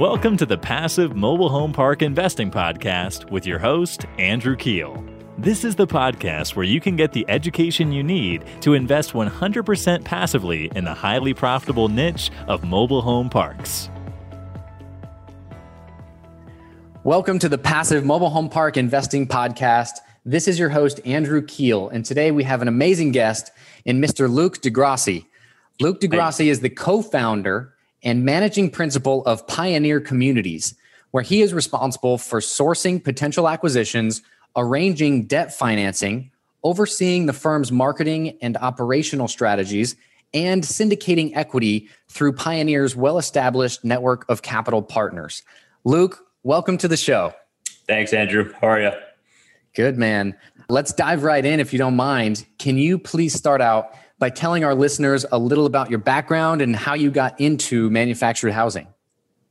Welcome 0.00 0.38
to 0.38 0.46
the 0.46 0.56
Passive 0.56 1.14
Mobile 1.14 1.50
Home 1.50 1.74
Park 1.74 2.00
Investing 2.00 2.50
Podcast 2.50 3.30
with 3.30 3.44
your 3.44 3.58
host, 3.58 4.06
Andrew 4.16 4.56
Keel. 4.56 5.04
This 5.36 5.62
is 5.62 5.76
the 5.76 5.86
podcast 5.86 6.56
where 6.56 6.64
you 6.64 6.80
can 6.80 6.96
get 6.96 7.12
the 7.12 7.26
education 7.28 7.92
you 7.92 8.02
need 8.02 8.46
to 8.62 8.72
invest 8.72 9.12
100% 9.12 10.02
passively 10.02 10.72
in 10.74 10.84
the 10.84 10.94
highly 10.94 11.34
profitable 11.34 11.88
niche 11.88 12.30
of 12.48 12.64
mobile 12.64 13.02
home 13.02 13.28
parks. 13.28 13.90
Welcome 17.04 17.38
to 17.38 17.50
the 17.50 17.58
Passive 17.58 18.02
Mobile 18.02 18.30
Home 18.30 18.48
Park 18.48 18.78
Investing 18.78 19.28
Podcast. 19.28 19.98
This 20.24 20.48
is 20.48 20.58
your 20.58 20.70
host, 20.70 21.00
Andrew 21.04 21.42
Keel, 21.42 21.90
and 21.90 22.06
today 22.06 22.30
we 22.30 22.44
have 22.44 22.62
an 22.62 22.68
amazing 22.68 23.12
guest 23.12 23.50
in 23.84 24.00
Mr. 24.00 24.30
Luke 24.30 24.62
DeGrassi. 24.62 25.26
Luke 25.78 26.00
DeGrassi 26.00 26.46
is 26.46 26.60
the 26.60 26.70
co 26.70 27.02
founder 27.02 27.74
and 28.02 28.24
managing 28.24 28.70
principal 28.70 29.24
of 29.26 29.46
Pioneer 29.46 30.00
Communities, 30.00 30.74
where 31.10 31.22
he 31.22 31.42
is 31.42 31.52
responsible 31.52 32.18
for 32.18 32.40
sourcing 32.40 33.02
potential 33.02 33.48
acquisitions 33.48 34.22
arranging 34.56 35.26
debt 35.26 35.54
financing, 35.54 36.30
overseeing 36.64 37.26
the 37.26 37.32
firm's 37.32 37.70
marketing 37.70 38.36
and 38.42 38.56
operational 38.56 39.28
strategies, 39.28 39.96
and 40.32 40.62
syndicating 40.62 41.32
equity 41.34 41.88
through 42.08 42.32
Pioneer's 42.32 42.94
well 42.94 43.18
established 43.18 43.84
network 43.84 44.28
of 44.28 44.42
capital 44.42 44.82
partners. 44.82 45.42
Luke, 45.84 46.24
welcome 46.42 46.78
to 46.78 46.88
the 46.88 46.96
show. 46.96 47.32
Thanks, 47.86 48.12
Andrew. 48.12 48.52
How 48.60 48.68
are 48.68 48.80
you? 48.80 48.92
Good, 49.74 49.98
man. 49.98 50.36
Let's 50.68 50.92
dive 50.92 51.24
right 51.24 51.44
in 51.44 51.58
if 51.58 51.72
you 51.72 51.78
don't 51.78 51.96
mind. 51.96 52.46
Can 52.58 52.76
you 52.76 52.98
please 52.98 53.34
start 53.34 53.60
out 53.60 53.94
by 54.20 54.30
telling 54.30 54.62
our 54.62 54.74
listeners 54.74 55.26
a 55.32 55.38
little 55.38 55.66
about 55.66 55.90
your 55.90 55.98
background 55.98 56.62
and 56.62 56.76
how 56.76 56.94
you 56.94 57.10
got 57.10 57.40
into 57.40 57.90
manufactured 57.90 58.52
housing? 58.52 58.86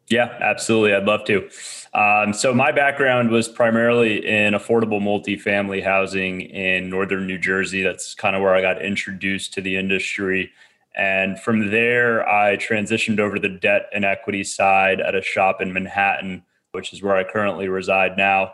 Yeah, 0.10 0.38
absolutely. 0.40 0.93
I'd 0.93 1.05
love 1.05 1.26
to. 1.26 1.49
Um, 1.93 2.34
so 2.34 2.54
my 2.54 2.71
background 2.71 3.32
was 3.32 3.48
primarily 3.48 4.26
in 4.26 4.54
affordable 4.54 5.02
multifamily 5.02 5.84
housing 5.84 6.41
in 6.41 6.90
northern 6.90 7.27
New 7.27 7.38
Jersey. 7.38 7.84
That's 7.84 8.13
kind 8.13 8.35
of 8.35 8.41
where 8.41 8.55
I 8.55 8.62
got 8.62 8.82
introduced 8.82 9.54
to 9.55 9.62
the 9.62 9.76
industry. 9.76 10.52
And 10.96 11.40
from 11.40 11.71
there, 11.71 12.27
I 12.27 12.58
transitioned 12.58 13.20
over 13.20 13.36
to 13.36 13.41
the 13.41 13.49
debt 13.49 13.90
and 13.93 14.05
equity 14.05 14.43
side 14.43 14.99
at 14.99 15.15
a 15.15 15.21
shop 15.21 15.62
in 15.62 15.74
Manhattan, 15.74 16.43
which 16.71 16.93
is 16.93 17.02
where 17.02 17.15
I 17.15 17.24
currently 17.24 17.68
reside 17.68 18.18
now, 18.18 18.52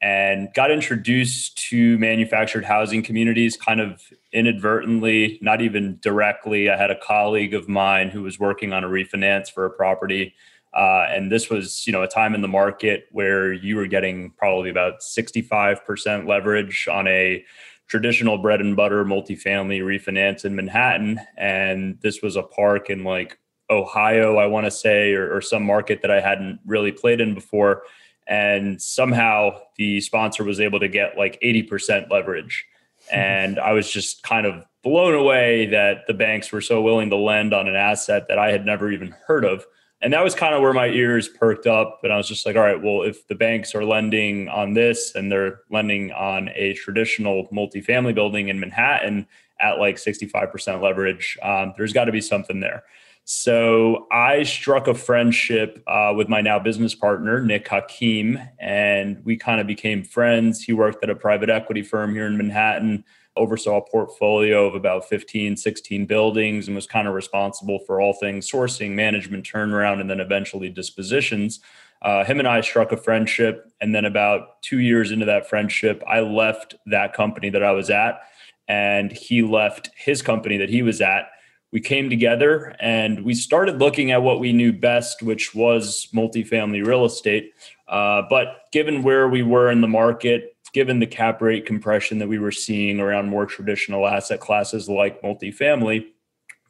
and 0.00 0.48
got 0.54 0.70
introduced 0.70 1.58
to 1.70 1.98
manufactured 1.98 2.64
housing 2.64 3.02
communities 3.02 3.56
kind 3.56 3.80
of 3.80 4.02
inadvertently, 4.32 5.38
not 5.42 5.60
even 5.60 5.98
directly. 6.00 6.70
I 6.70 6.76
had 6.76 6.90
a 6.90 6.98
colleague 6.98 7.54
of 7.54 7.68
mine 7.68 8.08
who 8.08 8.22
was 8.22 8.38
working 8.38 8.72
on 8.72 8.84
a 8.84 8.88
refinance 8.88 9.50
for 9.50 9.64
a 9.64 9.70
property 9.70 10.34
uh, 10.74 11.06
and 11.08 11.32
this 11.32 11.48
was, 11.48 11.86
you 11.86 11.92
know, 11.92 12.02
a 12.02 12.08
time 12.08 12.34
in 12.34 12.42
the 12.42 12.48
market 12.48 13.08
where 13.10 13.52
you 13.52 13.76
were 13.76 13.86
getting 13.86 14.30
probably 14.32 14.70
about 14.70 15.00
65% 15.00 16.26
leverage 16.26 16.86
on 16.90 17.08
a 17.08 17.44
traditional 17.86 18.36
bread 18.36 18.60
and 18.60 18.76
butter 18.76 19.04
multifamily 19.04 19.80
refinance 19.80 20.44
in 20.44 20.54
Manhattan. 20.54 21.20
And 21.36 21.98
this 22.02 22.20
was 22.22 22.36
a 22.36 22.42
park 22.42 22.90
in 22.90 23.02
like 23.02 23.38
Ohio, 23.70 24.36
I 24.36 24.46
want 24.46 24.66
to 24.66 24.70
say, 24.70 25.14
or, 25.14 25.34
or 25.34 25.40
some 25.40 25.62
market 25.62 26.02
that 26.02 26.10
I 26.10 26.20
hadn't 26.20 26.60
really 26.66 26.92
played 26.92 27.20
in 27.20 27.34
before. 27.34 27.82
And 28.28 28.80
somehow 28.80 29.58
the 29.76 30.00
sponsor 30.00 30.44
was 30.44 30.60
able 30.60 30.80
to 30.80 30.88
get 30.88 31.16
like 31.16 31.40
80% 31.42 32.10
leverage. 32.10 32.66
And 33.10 33.58
I 33.58 33.72
was 33.72 33.90
just 33.90 34.22
kind 34.22 34.46
of 34.46 34.64
blown 34.82 35.14
away 35.14 35.66
that 35.66 36.06
the 36.06 36.14
banks 36.14 36.52
were 36.52 36.60
so 36.60 36.82
willing 36.82 37.10
to 37.10 37.16
lend 37.16 37.54
on 37.54 37.68
an 37.68 37.74
asset 37.76 38.26
that 38.28 38.38
I 38.38 38.50
had 38.52 38.66
never 38.66 38.90
even 38.90 39.14
heard 39.26 39.44
of. 39.44 39.66
And 40.00 40.12
that 40.12 40.22
was 40.22 40.34
kind 40.34 40.54
of 40.54 40.62
where 40.62 40.72
my 40.72 40.86
ears 40.86 41.28
perked 41.28 41.66
up. 41.66 42.00
And 42.04 42.12
I 42.12 42.16
was 42.16 42.28
just 42.28 42.46
like, 42.46 42.54
all 42.54 42.62
right, 42.62 42.80
well, 42.80 43.02
if 43.02 43.26
the 43.26 43.34
banks 43.34 43.74
are 43.74 43.84
lending 43.84 44.48
on 44.48 44.74
this 44.74 45.14
and 45.14 45.32
they're 45.32 45.60
lending 45.70 46.12
on 46.12 46.50
a 46.54 46.74
traditional 46.74 47.48
multifamily 47.48 48.14
building 48.14 48.48
in 48.48 48.60
Manhattan 48.60 49.26
at 49.60 49.78
like 49.78 49.96
65% 49.96 50.80
leverage, 50.80 51.36
um, 51.42 51.74
there's 51.76 51.92
got 51.92 52.04
to 52.04 52.12
be 52.12 52.20
something 52.20 52.60
there. 52.60 52.84
So 53.30 54.06
I 54.10 54.42
struck 54.44 54.88
a 54.88 54.94
friendship 54.94 55.82
uh, 55.86 56.14
with 56.16 56.30
my 56.30 56.40
now 56.40 56.58
business 56.58 56.94
partner, 56.94 57.42
Nick 57.42 57.68
Hakim, 57.68 58.38
and 58.58 59.22
we 59.22 59.36
kind 59.36 59.60
of 59.60 59.66
became 59.66 60.02
friends. 60.02 60.62
He 60.62 60.72
worked 60.72 61.04
at 61.04 61.10
a 61.10 61.14
private 61.14 61.50
equity 61.50 61.82
firm 61.82 62.14
here 62.14 62.24
in 62.24 62.38
Manhattan 62.38 63.04
oversaw 63.36 63.76
a 63.76 63.82
portfolio 63.82 64.66
of 64.66 64.74
about 64.74 65.06
15, 65.10 65.58
16 65.58 66.06
buildings 66.06 66.68
and 66.68 66.74
was 66.74 66.86
kind 66.86 67.06
of 67.06 67.12
responsible 67.12 67.80
for 67.80 68.00
all 68.00 68.14
things 68.14 68.50
sourcing, 68.50 68.92
management, 68.92 69.44
turnaround, 69.44 70.00
and 70.00 70.08
then 70.08 70.20
eventually 70.20 70.70
dispositions. 70.70 71.60
Uh, 72.00 72.24
him 72.24 72.38
and 72.38 72.48
I 72.48 72.62
struck 72.62 72.92
a 72.92 72.96
friendship. 72.96 73.70
And 73.82 73.94
then 73.94 74.06
about 74.06 74.62
two 74.62 74.78
years 74.78 75.10
into 75.10 75.26
that 75.26 75.50
friendship, 75.50 76.02
I 76.08 76.20
left 76.20 76.76
that 76.86 77.12
company 77.12 77.50
that 77.50 77.62
I 77.62 77.72
was 77.72 77.90
at, 77.90 78.22
and 78.68 79.12
he 79.12 79.42
left 79.42 79.90
his 79.94 80.22
company 80.22 80.56
that 80.56 80.70
he 80.70 80.80
was 80.80 81.02
at. 81.02 81.28
We 81.72 81.80
came 81.80 82.08
together 82.08 82.74
and 82.80 83.24
we 83.24 83.34
started 83.34 83.78
looking 83.78 84.10
at 84.10 84.22
what 84.22 84.40
we 84.40 84.52
knew 84.52 84.72
best, 84.72 85.22
which 85.22 85.54
was 85.54 86.08
multifamily 86.14 86.86
real 86.86 87.04
estate. 87.04 87.52
Uh, 87.86 88.22
but 88.30 88.62
given 88.72 89.02
where 89.02 89.28
we 89.28 89.42
were 89.42 89.70
in 89.70 89.80
the 89.80 89.88
market, 89.88 90.56
given 90.72 90.98
the 90.98 91.06
cap 91.06 91.42
rate 91.42 91.66
compression 91.66 92.18
that 92.18 92.28
we 92.28 92.38
were 92.38 92.52
seeing 92.52 93.00
around 93.00 93.28
more 93.28 93.46
traditional 93.46 94.06
asset 94.06 94.40
classes 94.40 94.88
like 94.88 95.20
multifamily, 95.22 96.06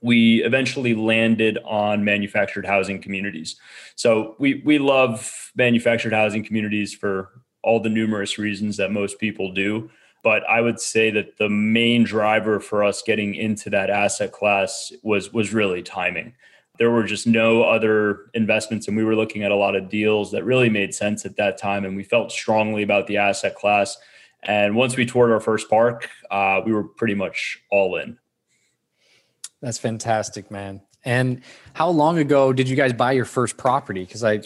we 0.00 0.44
eventually 0.44 0.94
landed 0.94 1.58
on 1.64 2.04
manufactured 2.04 2.64
housing 2.64 3.00
communities. 3.00 3.56
So 3.96 4.36
we 4.38 4.62
we 4.64 4.78
love 4.78 5.50
manufactured 5.56 6.12
housing 6.12 6.44
communities 6.44 6.94
for 6.94 7.30
all 7.62 7.80
the 7.80 7.88
numerous 7.88 8.38
reasons 8.38 8.76
that 8.76 8.92
most 8.92 9.18
people 9.18 9.52
do. 9.52 9.90
But 10.22 10.48
I 10.48 10.60
would 10.60 10.80
say 10.80 11.10
that 11.10 11.38
the 11.38 11.48
main 11.48 12.04
driver 12.04 12.60
for 12.60 12.84
us 12.84 13.02
getting 13.02 13.34
into 13.34 13.70
that 13.70 13.90
asset 13.90 14.32
class 14.32 14.92
was 15.02 15.32
was 15.32 15.52
really 15.52 15.82
timing. 15.82 16.34
There 16.78 16.90
were 16.90 17.04
just 17.04 17.26
no 17.26 17.64
other 17.64 18.30
investments 18.34 18.86
and 18.86 18.96
we 18.96 19.04
were 19.04 19.16
looking 19.16 19.42
at 19.42 19.50
a 19.50 19.56
lot 19.56 19.74
of 19.74 19.88
deals 19.88 20.30
that 20.32 20.44
really 20.44 20.68
made 20.68 20.94
sense 20.94 21.26
at 21.26 21.36
that 21.36 21.58
time 21.58 21.84
and 21.84 21.96
we 21.96 22.04
felt 22.04 22.30
strongly 22.30 22.82
about 22.82 23.06
the 23.06 23.16
asset 23.16 23.56
class. 23.56 23.96
And 24.44 24.76
once 24.76 24.96
we 24.96 25.04
toured 25.04 25.32
our 25.32 25.40
first 25.40 25.68
park 25.68 26.08
uh, 26.30 26.60
we 26.64 26.72
were 26.72 26.84
pretty 26.84 27.14
much 27.14 27.58
all 27.70 27.96
in. 27.96 28.18
That's 29.60 29.78
fantastic 29.78 30.50
man. 30.50 30.82
And 31.04 31.42
how 31.74 31.88
long 31.88 32.18
ago 32.18 32.52
did 32.52 32.68
you 32.68 32.76
guys 32.76 32.92
buy 32.92 33.12
your 33.12 33.24
first 33.24 33.56
property? 33.56 34.04
Because 34.04 34.22
i 34.24 34.40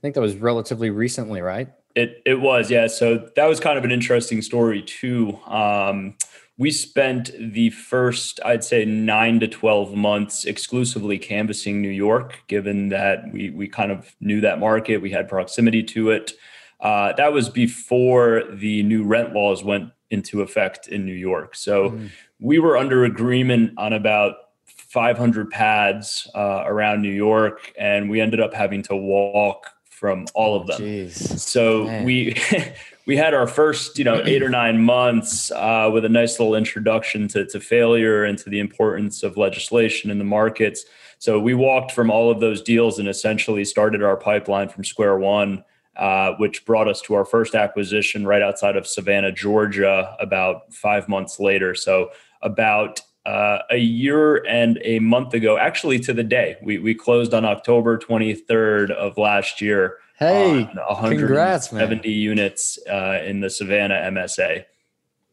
think 0.00 0.14
that 0.14 0.20
was 0.20 0.36
relatively 0.36 0.90
recently 0.90 1.40
right 1.40 1.68
it, 1.98 2.22
it 2.24 2.40
was 2.40 2.70
yeah 2.70 2.86
so 2.86 3.28
that 3.36 3.46
was 3.46 3.60
kind 3.60 3.78
of 3.78 3.84
an 3.84 3.92
interesting 3.92 4.42
story 4.42 4.82
too 4.82 5.38
um, 5.46 6.14
we 6.58 6.72
spent 6.72 7.30
the 7.38 7.70
first, 7.70 8.40
I'd 8.44 8.64
say, 8.64 8.84
nine 8.84 9.38
to 9.40 9.46
12 9.46 9.94
months 9.94 10.44
exclusively 10.44 11.16
canvassing 11.16 11.80
New 11.80 11.88
York, 11.88 12.42
given 12.48 12.88
that 12.88 13.32
we, 13.32 13.50
we 13.50 13.68
kind 13.68 13.92
of 13.92 14.14
knew 14.20 14.40
that 14.40 14.58
market, 14.58 15.00
we 15.00 15.12
had 15.12 15.28
proximity 15.28 15.84
to 15.84 16.10
it. 16.10 16.32
Uh, 16.80 17.12
that 17.12 17.32
was 17.32 17.48
before 17.48 18.42
the 18.52 18.82
new 18.82 19.04
rent 19.04 19.32
laws 19.34 19.62
went 19.62 19.92
into 20.10 20.42
effect 20.42 20.88
in 20.88 21.06
New 21.06 21.12
York. 21.12 21.54
So 21.54 21.90
mm. 21.90 22.10
we 22.40 22.58
were 22.58 22.76
under 22.76 23.04
agreement 23.04 23.74
on 23.78 23.92
about 23.92 24.34
500 24.64 25.50
pads 25.50 26.28
uh, 26.34 26.64
around 26.66 27.02
New 27.02 27.12
York, 27.12 27.72
and 27.78 28.10
we 28.10 28.20
ended 28.20 28.40
up 28.40 28.52
having 28.52 28.82
to 28.84 28.96
walk 28.96 29.70
from 29.98 30.26
all 30.34 30.60
of 30.60 30.66
them. 30.68 30.80
Jeez. 30.80 31.38
So 31.40 31.84
Man. 31.84 32.04
we 32.04 32.36
we 33.06 33.16
had 33.16 33.34
our 33.34 33.46
first, 33.46 33.98
you 33.98 34.04
know, 34.04 34.22
eight 34.24 34.42
or 34.42 34.48
nine 34.48 34.80
months 34.80 35.50
uh, 35.50 35.90
with 35.92 36.04
a 36.04 36.08
nice 36.08 36.38
little 36.38 36.54
introduction 36.54 37.26
to, 37.28 37.46
to 37.46 37.58
failure 37.58 38.24
and 38.24 38.38
to 38.38 38.50
the 38.50 38.60
importance 38.60 39.22
of 39.22 39.36
legislation 39.36 40.10
in 40.10 40.18
the 40.18 40.24
markets. 40.24 40.84
So 41.18 41.40
we 41.40 41.54
walked 41.54 41.92
from 41.92 42.10
all 42.10 42.30
of 42.30 42.38
those 42.38 42.62
deals 42.62 42.98
and 42.98 43.08
essentially 43.08 43.64
started 43.64 44.02
our 44.02 44.16
pipeline 44.16 44.68
from 44.68 44.84
square 44.84 45.18
one, 45.18 45.64
uh, 45.96 46.34
which 46.34 46.64
brought 46.64 46.86
us 46.86 47.00
to 47.02 47.14
our 47.14 47.24
first 47.24 47.54
acquisition 47.54 48.26
right 48.26 48.42
outside 48.42 48.76
of 48.76 48.86
Savannah, 48.86 49.32
Georgia, 49.32 50.14
about 50.20 50.72
five 50.72 51.08
months 51.08 51.40
later. 51.40 51.74
So 51.74 52.10
about 52.42 53.00
uh, 53.28 53.62
a 53.70 53.76
year 53.76 54.36
and 54.46 54.78
a 54.84 55.00
month 55.00 55.34
ago, 55.34 55.58
actually 55.58 55.98
to 55.98 56.14
the 56.14 56.24
day, 56.24 56.56
we 56.62 56.78
we 56.78 56.94
closed 56.94 57.34
on 57.34 57.44
October 57.44 57.98
23rd 57.98 58.90
of 58.90 59.18
last 59.18 59.60
year. 59.60 59.98
Hey, 60.18 60.64
170 60.64 62.10
units 62.10 62.78
uh, 62.90 63.20
in 63.24 63.40
the 63.40 63.50
Savannah 63.50 64.00
MSA. 64.10 64.64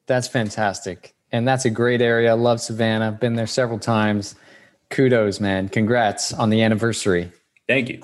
That's 0.07 0.27
fantastic. 0.27 1.15
And 1.31 1.47
that's 1.47 1.65
a 1.65 1.69
great 1.69 2.01
area. 2.01 2.31
I 2.31 2.33
love 2.33 2.59
Savannah. 2.59 3.13
Been 3.13 3.35
there 3.35 3.47
several 3.47 3.79
times. 3.79 4.35
Kudos, 4.89 5.39
man. 5.39 5.69
Congrats 5.69 6.33
on 6.33 6.49
the 6.49 6.61
anniversary. 6.61 7.31
Thank 7.67 7.89
you. 7.89 8.03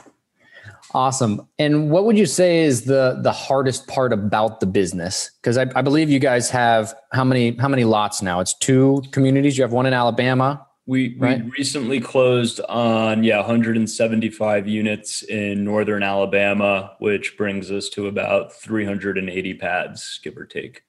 Awesome. 0.93 1.47
And 1.57 1.89
what 1.89 2.05
would 2.05 2.17
you 2.17 2.25
say 2.25 2.63
is 2.63 2.85
the 2.85 3.19
the 3.21 3.31
hardest 3.31 3.87
part 3.87 4.13
about 4.13 4.59
the 4.59 4.65
business? 4.65 5.31
Because 5.41 5.57
I, 5.57 5.67
I, 5.75 5.81
believe 5.81 6.09
you 6.09 6.19
guys 6.19 6.49
have 6.49 6.93
how 7.11 7.23
many 7.23 7.55
how 7.55 7.67
many 7.67 7.83
lots 7.83 8.21
now? 8.21 8.39
It's 8.39 8.53
two 8.53 9.01
communities. 9.11 9.57
You 9.57 9.63
have 9.63 9.71
one 9.71 9.85
in 9.85 9.93
Alabama, 9.93 10.65
We, 10.85 11.17
right? 11.17 11.43
we 11.43 11.51
recently 11.51 11.99
closed 11.99 12.59
on 12.67 13.23
yeah 13.23 13.37
175 13.37 14.67
units 14.67 15.23
in 15.23 15.63
northern 15.63 16.03
Alabama, 16.03 16.95
which 16.99 17.37
brings 17.37 17.71
us 17.71 17.87
to 17.89 18.07
about 18.07 18.53
380 18.53 19.53
pads, 19.55 20.19
give 20.23 20.37
or 20.37 20.45
take. 20.45 20.83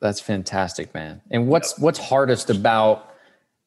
That's 0.00 0.20
fantastic, 0.20 0.94
man. 0.94 1.22
And 1.30 1.48
what's 1.48 1.72
yep. 1.72 1.80
what's 1.80 1.98
hardest 1.98 2.50
about 2.50 3.14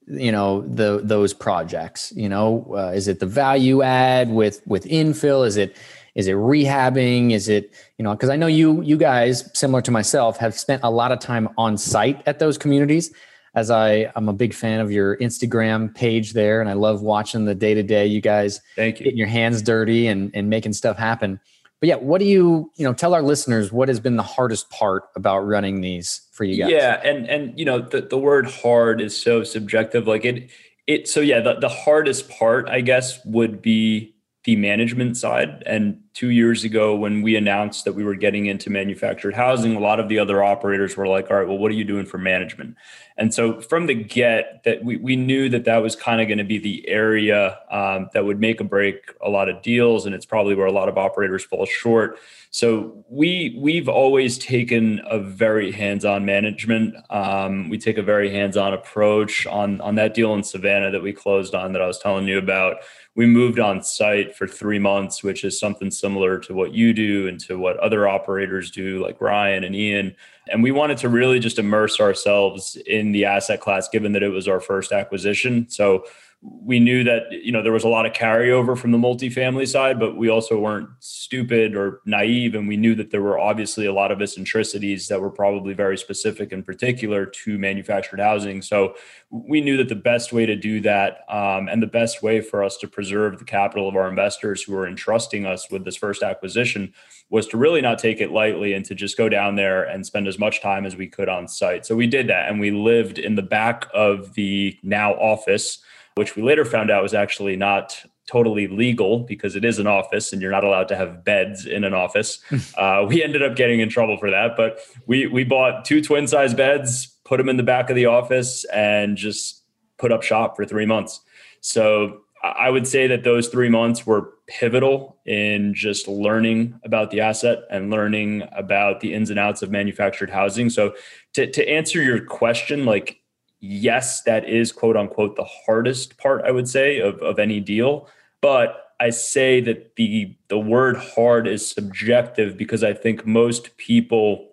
you 0.07 0.31
know 0.31 0.61
the 0.61 1.01
those 1.03 1.33
projects? 1.33 2.11
You 2.15 2.29
know, 2.29 2.65
uh, 2.75 2.91
is 2.95 3.07
it 3.07 3.19
the 3.19 3.25
value 3.25 3.81
add 3.81 4.29
with 4.29 4.61
with 4.65 4.85
infill? 4.85 5.45
Is 5.45 5.57
it 5.57 5.75
is 6.15 6.27
it 6.27 6.35
rehabbing? 6.35 7.31
Is 7.31 7.47
it 7.47 7.73
you 7.97 8.03
know? 8.03 8.11
Because 8.11 8.29
I 8.29 8.35
know 8.35 8.47
you 8.47 8.81
you 8.81 8.97
guys, 8.97 9.49
similar 9.57 9.81
to 9.81 9.91
myself, 9.91 10.37
have 10.37 10.53
spent 10.53 10.81
a 10.83 10.91
lot 10.91 11.11
of 11.11 11.19
time 11.19 11.49
on 11.57 11.77
site 11.77 12.21
at 12.25 12.39
those 12.39 12.57
communities 12.57 13.11
as 13.53 13.69
I 13.69 14.11
I'm 14.15 14.29
a 14.29 14.33
big 14.33 14.53
fan 14.53 14.79
of 14.79 14.91
your 14.91 15.17
Instagram 15.17 15.93
page 15.93 16.33
there, 16.33 16.61
and 16.61 16.69
I 16.69 16.73
love 16.73 17.01
watching 17.01 17.45
the 17.45 17.55
day 17.55 17.73
to 17.73 17.83
day 17.83 18.05
you 18.05 18.21
guys 18.21 18.61
Thank 18.75 18.99
you. 18.99 19.05
getting 19.05 19.17
your 19.17 19.27
hands 19.27 19.61
dirty 19.61 20.07
and 20.07 20.31
and 20.33 20.49
making 20.49 20.73
stuff 20.73 20.97
happen. 20.97 21.39
But 21.81 21.89
yeah, 21.89 21.95
what 21.95 22.19
do 22.19 22.25
you 22.25 22.71
you 22.75 22.85
know 22.85 22.93
tell 22.93 23.13
our 23.15 23.23
listeners 23.23 23.71
what 23.71 23.89
has 23.89 23.99
been 23.99 24.15
the 24.15 24.23
hardest 24.23 24.69
part 24.69 25.05
about 25.15 25.39
running 25.39 25.81
these 25.81 26.21
for 26.31 26.43
you 26.43 26.55
guys? 26.61 26.71
Yeah, 26.71 27.01
and 27.03 27.27
and 27.27 27.57
you 27.59 27.65
know 27.65 27.79
the 27.79 28.01
the 28.01 28.19
word 28.19 28.45
hard 28.45 29.01
is 29.01 29.17
so 29.17 29.43
subjective. 29.43 30.07
Like 30.07 30.23
it 30.23 30.51
it 30.85 31.07
so 31.07 31.19
yeah 31.21 31.41
the 31.41 31.55
the 31.55 31.69
hardest 31.69 32.29
part 32.29 32.69
I 32.69 32.81
guess 32.81 33.19
would 33.25 33.63
be 33.63 34.10
the 34.43 34.55
management 34.55 35.17
side. 35.17 35.61
And 35.67 36.01
two 36.13 36.29
years 36.29 36.63
ago, 36.63 36.95
when 36.95 37.21
we 37.21 37.35
announced 37.35 37.85
that 37.85 37.93
we 37.93 38.03
were 38.03 38.15
getting 38.15 38.47
into 38.47 38.71
manufactured 38.71 39.35
housing, 39.35 39.75
a 39.75 39.79
lot 39.79 39.99
of 39.99 40.09
the 40.09 40.17
other 40.17 40.43
operators 40.43 40.97
were 40.97 41.07
like, 41.07 41.29
all 41.29 41.37
right, 41.37 41.47
well, 41.47 41.59
what 41.59 41.71
are 41.71 41.75
you 41.75 41.83
doing 41.83 42.07
for 42.07 42.17
management? 42.17 42.75
And 43.17 43.31
so 43.31 43.61
from 43.61 43.85
the 43.85 43.93
get 43.93 44.63
that 44.63 44.83
we, 44.83 44.97
we 44.97 45.15
knew 45.15 45.47
that 45.49 45.65
that 45.65 45.77
was 45.77 45.95
kind 45.95 46.21
of 46.21 46.27
going 46.27 46.39
to 46.39 46.43
be 46.43 46.57
the 46.57 46.87
area 46.89 47.59
um, 47.69 48.09
that 48.13 48.25
would 48.25 48.39
make 48.39 48.59
a 48.59 48.63
break 48.63 49.13
a 49.21 49.29
lot 49.29 49.47
of 49.47 49.61
deals. 49.61 50.07
And 50.07 50.15
it's 50.15 50.25
probably 50.25 50.55
where 50.55 50.65
a 50.65 50.71
lot 50.71 50.89
of 50.89 50.97
operators 50.97 51.43
fall 51.43 51.67
short. 51.67 52.17
So 52.49 53.05
we 53.09 53.55
we've 53.57 53.87
always 53.87 54.37
taken 54.37 55.01
a 55.09 55.19
very 55.19 55.71
hands-on 55.71 56.25
management. 56.25 56.95
Um, 57.09 57.69
we 57.69 57.77
take 57.77 57.97
a 57.97 58.03
very 58.03 58.29
hands-on 58.31 58.73
approach 58.73 59.45
on 59.47 59.79
on 59.81 59.95
that 59.95 60.13
deal 60.13 60.33
in 60.33 60.43
Savannah 60.43 60.91
that 60.91 61.01
we 61.01 61.13
closed 61.13 61.53
on 61.53 61.71
that 61.73 61.81
I 61.81 61.87
was 61.87 61.99
telling 61.99 62.27
you 62.27 62.37
about 62.37 62.77
we 63.15 63.25
moved 63.25 63.59
on 63.59 63.83
site 63.83 64.35
for 64.35 64.47
three 64.47 64.79
months, 64.79 65.21
which 65.21 65.43
is 65.43 65.59
something 65.59 65.91
similar 65.91 66.39
to 66.39 66.53
what 66.53 66.73
you 66.73 66.93
do 66.93 67.27
and 67.27 67.39
to 67.41 67.57
what 67.57 67.77
other 67.77 68.07
operators 68.07 68.71
do, 68.71 69.03
like 69.03 69.19
Ryan 69.19 69.65
and 69.65 69.75
Ian. 69.75 70.15
And 70.49 70.63
we 70.63 70.71
wanted 70.71 70.97
to 70.99 71.09
really 71.09 71.39
just 71.39 71.59
immerse 71.59 71.99
ourselves 71.99 72.77
in 72.87 73.11
the 73.11 73.25
asset 73.25 73.59
class, 73.59 73.89
given 73.89 74.13
that 74.13 74.23
it 74.23 74.29
was 74.29 74.47
our 74.47 74.61
first 74.61 74.93
acquisition. 74.93 75.67
So 75.69 76.05
we 76.43 76.79
knew 76.79 77.03
that 77.03 77.31
you 77.31 77.51
know 77.51 77.61
there 77.61 77.71
was 77.71 77.83
a 77.83 77.87
lot 77.89 78.07
of 78.07 78.13
carryover 78.13 78.75
from 78.75 78.91
the 78.91 78.97
multifamily 78.97 79.67
side, 79.67 79.99
but 79.99 80.17
we 80.17 80.27
also 80.27 80.59
weren't 80.59 80.89
stupid 80.99 81.75
or 81.75 82.01
naive, 82.05 82.55
and 82.55 82.67
we 82.67 82.77
knew 82.77 82.95
that 82.95 83.11
there 83.11 83.21
were 83.21 83.37
obviously 83.37 83.85
a 83.85 83.93
lot 83.93 84.11
of 84.11 84.21
eccentricities 84.21 85.07
that 85.07 85.21
were 85.21 85.29
probably 85.29 85.75
very 85.75 85.97
specific 85.97 86.51
and 86.51 86.65
particular 86.65 87.27
to 87.27 87.59
manufactured 87.59 88.19
housing. 88.19 88.63
So 88.63 88.95
we 89.29 89.61
knew 89.61 89.77
that 89.77 89.89
the 89.89 89.95
best 89.95 90.33
way 90.33 90.47
to 90.47 90.55
do 90.55 90.81
that, 90.81 91.25
um, 91.29 91.67
and 91.69 91.81
the 91.81 91.87
best 91.87 92.23
way 92.23 92.41
for 92.41 92.63
us 92.63 92.75
to 92.77 92.87
preserve 92.87 93.37
the 93.37 93.45
capital 93.45 93.87
of 93.87 93.95
our 93.95 94.09
investors 94.09 94.63
who 94.63 94.75
are 94.75 94.87
entrusting 94.87 95.45
us 95.45 95.69
with 95.69 95.85
this 95.85 95.95
first 95.95 96.23
acquisition, 96.23 96.91
was 97.29 97.45
to 97.47 97.57
really 97.57 97.81
not 97.81 97.99
take 97.99 98.19
it 98.19 98.31
lightly 98.31 98.73
and 98.73 98.83
to 98.85 98.95
just 98.95 99.15
go 99.15 99.29
down 99.29 99.55
there 99.55 99.83
and 99.83 100.07
spend 100.07 100.27
as 100.27 100.39
much 100.39 100.59
time 100.59 100.87
as 100.87 100.95
we 100.95 101.05
could 101.05 101.29
on 101.29 101.47
site. 101.47 101.85
So 101.85 101.95
we 101.95 102.07
did 102.07 102.27
that, 102.29 102.49
and 102.49 102.59
we 102.59 102.71
lived 102.71 103.19
in 103.19 103.35
the 103.35 103.43
back 103.43 103.87
of 103.93 104.33
the 104.33 104.75
now 104.81 105.13
office 105.13 105.83
which 106.15 106.35
we 106.35 106.43
later 106.43 106.65
found 106.65 106.91
out 106.91 107.03
was 107.03 107.13
actually 107.13 107.55
not 107.55 108.03
totally 108.27 108.67
legal 108.67 109.19
because 109.19 109.55
it 109.55 109.65
is 109.65 109.79
an 109.79 109.87
office 109.87 110.31
and 110.31 110.41
you're 110.41 110.51
not 110.51 110.63
allowed 110.63 110.87
to 110.87 110.95
have 110.95 111.23
beds 111.23 111.65
in 111.65 111.83
an 111.83 111.93
office. 111.93 112.39
uh, 112.77 113.05
we 113.07 113.23
ended 113.23 113.43
up 113.43 113.55
getting 113.55 113.79
in 113.79 113.89
trouble 113.89 114.17
for 114.17 114.29
that, 114.29 114.55
but 114.55 114.79
we 115.07 115.27
we 115.27 115.43
bought 115.43 115.85
two 115.85 116.01
twin 116.01 116.27
size 116.27 116.53
beds, 116.53 117.07
put 117.25 117.37
them 117.37 117.49
in 117.49 117.57
the 117.57 117.63
back 117.63 117.89
of 117.89 117.95
the 117.95 118.05
office, 118.05 118.63
and 118.65 119.17
just 119.17 119.63
put 119.97 120.11
up 120.11 120.23
shop 120.23 120.55
for 120.55 120.65
three 120.65 120.85
months. 120.85 121.21
So 121.61 122.21
I 122.43 122.69
would 122.71 122.87
say 122.87 123.05
that 123.07 123.23
those 123.23 123.49
three 123.49 123.69
months 123.69 124.05
were 124.05 124.33
pivotal 124.47 125.17
in 125.25 125.73
just 125.75 126.07
learning 126.07 126.79
about 126.83 127.11
the 127.11 127.21
asset 127.21 127.59
and 127.69 127.91
learning 127.91 128.43
about 128.51 128.99
the 128.99 129.13
ins 129.13 129.29
and 129.29 129.37
outs 129.37 129.61
of 129.61 129.69
manufactured 129.69 130.29
housing. 130.29 130.69
So 130.69 130.95
to, 131.33 131.49
to 131.51 131.69
answer 131.69 132.01
your 132.01 132.25
question, 132.25 132.85
like 132.85 133.20
yes, 133.61 134.23
that 134.23 134.49
is 134.49 134.71
quote 134.71 134.97
unquote 134.97 135.35
the 135.37 135.47
hardest 135.65 136.17
part, 136.17 136.43
I 136.43 136.51
would 136.51 136.67
say, 136.67 136.99
of, 136.99 137.21
of 137.21 137.39
any 137.39 137.59
deal. 137.59 138.09
But 138.41 138.93
I 138.99 139.11
say 139.11 139.61
that 139.61 139.95
the 139.95 140.35
the 140.49 140.59
word 140.59 140.97
hard 140.97 141.47
is 141.47 141.67
subjective 141.67 142.57
because 142.57 142.83
I 142.83 142.93
think 142.93 143.25
most 143.25 143.77
people 143.77 144.49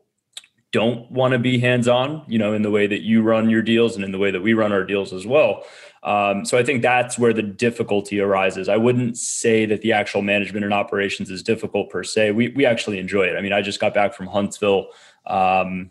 don't 0.71 1.11
want 1.11 1.33
to 1.33 1.39
be 1.39 1.59
hands-on, 1.59 2.23
you 2.29 2.39
know, 2.39 2.53
in 2.53 2.61
the 2.61 2.71
way 2.71 2.87
that 2.87 3.01
you 3.01 3.23
run 3.23 3.49
your 3.49 3.63
deals 3.63 3.97
and 3.97 4.05
in 4.05 4.13
the 4.13 4.19
way 4.19 4.31
that 4.31 4.43
we 4.43 4.53
run 4.53 4.71
our 4.71 4.85
deals 4.85 5.15
as 5.15 5.27
well. 5.27 5.65
Um, 6.03 6.45
so 6.45 6.59
I 6.59 6.63
think 6.63 6.83
that's 6.83 7.19
where 7.19 7.33
the 7.33 7.43
difficulty 7.43 8.21
arises. 8.21 8.69
I 8.69 8.77
wouldn't 8.77 9.17
say 9.17 9.65
that 9.67 9.81
the 9.81 9.93
actual 9.93 10.23
management 10.23 10.65
and 10.65 10.75
operations 10.75 11.31
is 11.31 11.43
difficult 11.43 11.91
per 11.91 12.05
se. 12.05 12.33
We 12.33 12.49
we 12.49 12.67
actually 12.67 12.99
enjoy 12.99 13.25
it. 13.25 13.37
I 13.37 13.41
mean, 13.41 13.53
I 13.53 13.63
just 13.63 13.81
got 13.81 13.95
back 13.95 14.15
from 14.15 14.27
Huntsville 14.27 14.89
um, 15.27 15.91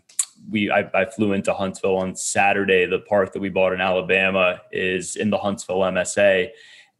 we 0.50 0.70
I, 0.70 0.88
I, 0.94 1.04
flew 1.04 1.32
into 1.32 1.52
Huntsville 1.52 1.96
on 1.96 2.16
Saturday. 2.16 2.86
The 2.86 3.00
park 3.00 3.32
that 3.32 3.40
we 3.40 3.48
bought 3.48 3.72
in 3.72 3.80
Alabama 3.80 4.60
is 4.72 5.16
in 5.16 5.30
the 5.30 5.38
Huntsville 5.38 5.80
MSA, 5.80 6.50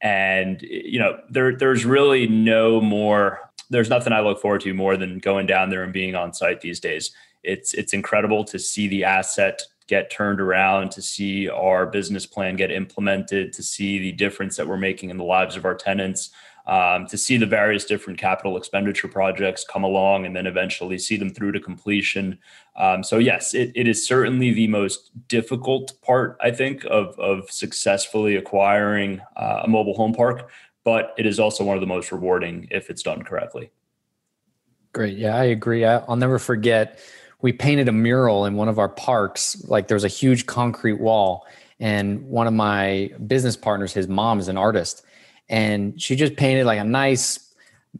and 0.00 0.60
you 0.62 0.98
know 0.98 1.18
there 1.30 1.56
there's 1.56 1.84
really 1.84 2.26
no 2.26 2.80
more. 2.80 3.50
There's 3.70 3.90
nothing 3.90 4.12
I 4.12 4.20
look 4.20 4.40
forward 4.40 4.62
to 4.62 4.74
more 4.74 4.96
than 4.96 5.18
going 5.18 5.46
down 5.46 5.70
there 5.70 5.82
and 5.82 5.92
being 5.92 6.14
on 6.14 6.32
site 6.32 6.60
these 6.60 6.80
days. 6.80 7.10
It's 7.42 7.74
it's 7.74 7.92
incredible 7.92 8.44
to 8.44 8.58
see 8.58 8.88
the 8.88 9.04
asset 9.04 9.62
get 9.88 10.10
turned 10.10 10.40
around, 10.40 10.90
to 10.92 11.02
see 11.02 11.48
our 11.48 11.86
business 11.86 12.26
plan 12.26 12.56
get 12.56 12.70
implemented, 12.70 13.52
to 13.54 13.62
see 13.62 13.98
the 13.98 14.12
difference 14.12 14.56
that 14.56 14.68
we're 14.68 14.76
making 14.76 15.10
in 15.10 15.16
the 15.16 15.24
lives 15.24 15.56
of 15.56 15.64
our 15.64 15.74
tenants 15.74 16.30
um, 16.68 17.06
to 17.06 17.16
see 17.16 17.38
the 17.38 17.46
various 17.46 17.86
different 17.86 18.18
capital 18.18 18.56
expenditure 18.58 19.08
projects 19.08 19.64
come 19.64 19.84
along 19.84 20.26
and 20.26 20.36
then 20.36 20.46
eventually 20.46 20.98
see 20.98 21.16
them 21.16 21.30
through 21.30 21.52
to 21.52 21.60
completion. 21.60 22.38
Um, 22.76 23.02
so 23.02 23.16
yes, 23.16 23.54
it, 23.54 23.72
it 23.74 23.88
is 23.88 24.06
certainly 24.06 24.52
the 24.52 24.68
most 24.68 25.10
difficult 25.28 26.00
part, 26.02 26.36
I 26.42 26.50
think, 26.50 26.84
of, 26.84 27.18
of 27.18 27.50
successfully 27.50 28.36
acquiring 28.36 29.22
uh, 29.36 29.62
a 29.64 29.68
mobile 29.68 29.94
home 29.94 30.12
park, 30.12 30.50
but 30.84 31.14
it 31.16 31.24
is 31.24 31.40
also 31.40 31.64
one 31.64 31.76
of 31.76 31.80
the 31.80 31.86
most 31.86 32.12
rewarding 32.12 32.68
if 32.70 32.90
it's 32.90 33.02
done 33.02 33.22
correctly. 33.22 33.70
Great. 34.92 35.16
Yeah, 35.16 35.36
I 35.36 35.44
agree. 35.44 35.86
I, 35.86 35.98
I'll 36.00 36.16
never 36.16 36.38
forget. 36.38 36.98
We 37.40 37.52
painted 37.52 37.88
a 37.88 37.92
mural 37.92 38.44
in 38.44 38.56
one 38.56 38.68
of 38.68 38.78
our 38.78 38.88
parks. 38.88 39.64
Like 39.64 39.88
there's 39.88 40.04
a 40.04 40.08
huge 40.08 40.44
concrete 40.44 41.00
wall, 41.00 41.46
and 41.80 42.28
one 42.28 42.46
of 42.46 42.52
my 42.52 43.10
business 43.26 43.56
partners, 43.56 43.92
his 43.92 44.08
mom 44.08 44.38
is 44.38 44.48
an 44.48 44.58
artist, 44.58 45.06
and 45.48 46.00
she 46.00 46.16
just 46.16 46.36
painted 46.36 46.66
like 46.66 46.78
a 46.78 46.84
nice 46.84 47.54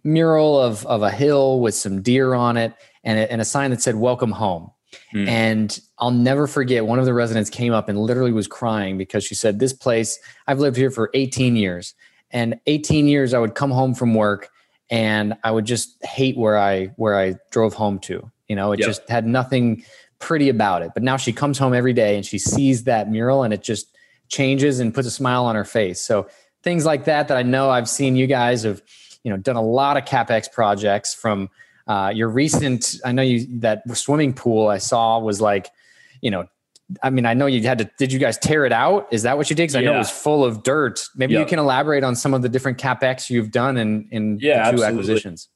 mural 0.04 0.60
of 0.60 0.86
of 0.86 1.02
a 1.02 1.10
hill 1.10 1.60
with 1.60 1.74
some 1.74 2.02
deer 2.02 2.34
on 2.34 2.56
it 2.56 2.74
and 3.04 3.18
a, 3.18 3.32
and 3.32 3.40
a 3.40 3.44
sign 3.44 3.70
that 3.70 3.82
said 3.82 3.96
"Welcome 3.96 4.32
home." 4.32 4.70
Mm. 5.14 5.28
And 5.28 5.80
I'll 5.98 6.10
never 6.10 6.46
forget 6.46 6.86
one 6.86 6.98
of 6.98 7.04
the 7.04 7.14
residents 7.14 7.50
came 7.50 7.72
up 7.72 7.88
and 7.88 7.98
literally 7.98 8.32
was 8.32 8.46
crying 8.46 8.98
because 8.98 9.24
she 9.24 9.34
said, 9.34 9.58
"This 9.58 9.72
place 9.72 10.18
I've 10.46 10.60
lived 10.60 10.76
here 10.76 10.90
for 10.90 11.10
18 11.14 11.56
years, 11.56 11.94
and 12.30 12.60
18 12.66 13.06
years 13.06 13.34
I 13.34 13.38
would 13.38 13.54
come 13.54 13.70
home 13.70 13.94
from 13.94 14.14
work 14.14 14.50
and 14.90 15.34
I 15.44 15.50
would 15.50 15.64
just 15.64 16.02
hate 16.04 16.36
where 16.36 16.58
I 16.58 16.86
where 16.96 17.18
I 17.18 17.36
drove 17.50 17.74
home 17.74 17.98
to. 18.00 18.30
You 18.48 18.56
know, 18.56 18.72
it 18.72 18.80
yep. 18.80 18.88
just 18.88 19.08
had 19.08 19.26
nothing 19.26 19.84
pretty 20.18 20.48
about 20.48 20.82
it. 20.82 20.92
But 20.94 21.02
now 21.02 21.16
she 21.16 21.32
comes 21.32 21.58
home 21.58 21.74
every 21.74 21.92
day 21.92 22.16
and 22.16 22.24
she 22.24 22.38
sees 22.38 22.84
that 22.84 23.10
mural 23.10 23.42
and 23.42 23.52
it 23.52 23.62
just 23.62 23.94
changes 24.28 24.80
and 24.80 24.94
puts 24.94 25.06
a 25.06 25.10
smile 25.10 25.44
on 25.44 25.54
her 25.54 25.64
face. 25.64 26.00
So 26.00 26.28
things 26.68 26.84
like 26.84 27.06
that 27.06 27.28
that 27.28 27.38
I 27.38 27.42
know 27.42 27.70
I've 27.70 27.88
seen 27.88 28.14
you 28.14 28.26
guys 28.26 28.64
have, 28.64 28.82
you 29.24 29.30
know, 29.30 29.38
done 29.38 29.56
a 29.56 29.62
lot 29.62 29.96
of 29.96 30.04
capex 30.04 30.52
projects 30.52 31.14
from 31.14 31.48
uh, 31.86 32.12
your 32.14 32.28
recent. 32.28 32.96
I 33.06 33.12
know 33.12 33.22
you 33.22 33.46
that 33.60 33.82
swimming 33.96 34.34
pool 34.34 34.68
I 34.68 34.76
saw 34.76 35.18
was 35.18 35.40
like, 35.40 35.70
you 36.20 36.30
know, 36.30 36.46
I 37.02 37.08
mean, 37.08 37.24
I 37.24 37.32
know 37.32 37.46
you 37.46 37.62
had 37.66 37.78
to. 37.78 37.90
Did 37.98 38.12
you 38.12 38.18
guys 38.18 38.36
tear 38.36 38.66
it 38.66 38.72
out? 38.72 39.08
Is 39.10 39.22
that 39.22 39.38
what 39.38 39.48
you 39.48 39.56
did? 39.56 39.62
Because 39.62 39.76
I 39.76 39.80
know 39.80 39.94
it 39.94 39.98
was 39.98 40.10
full 40.10 40.44
of 40.44 40.62
dirt. 40.62 41.08
Maybe 41.16 41.32
yep. 41.32 41.40
you 41.40 41.46
can 41.46 41.58
elaborate 41.58 42.04
on 42.04 42.14
some 42.14 42.34
of 42.34 42.42
the 42.42 42.50
different 42.50 42.76
capex 42.76 43.30
you've 43.30 43.50
done 43.50 43.78
in 43.78 44.06
in 44.10 44.38
yeah, 44.38 44.56
two 44.56 44.60
absolutely. 44.60 44.86
acquisitions. 44.86 45.48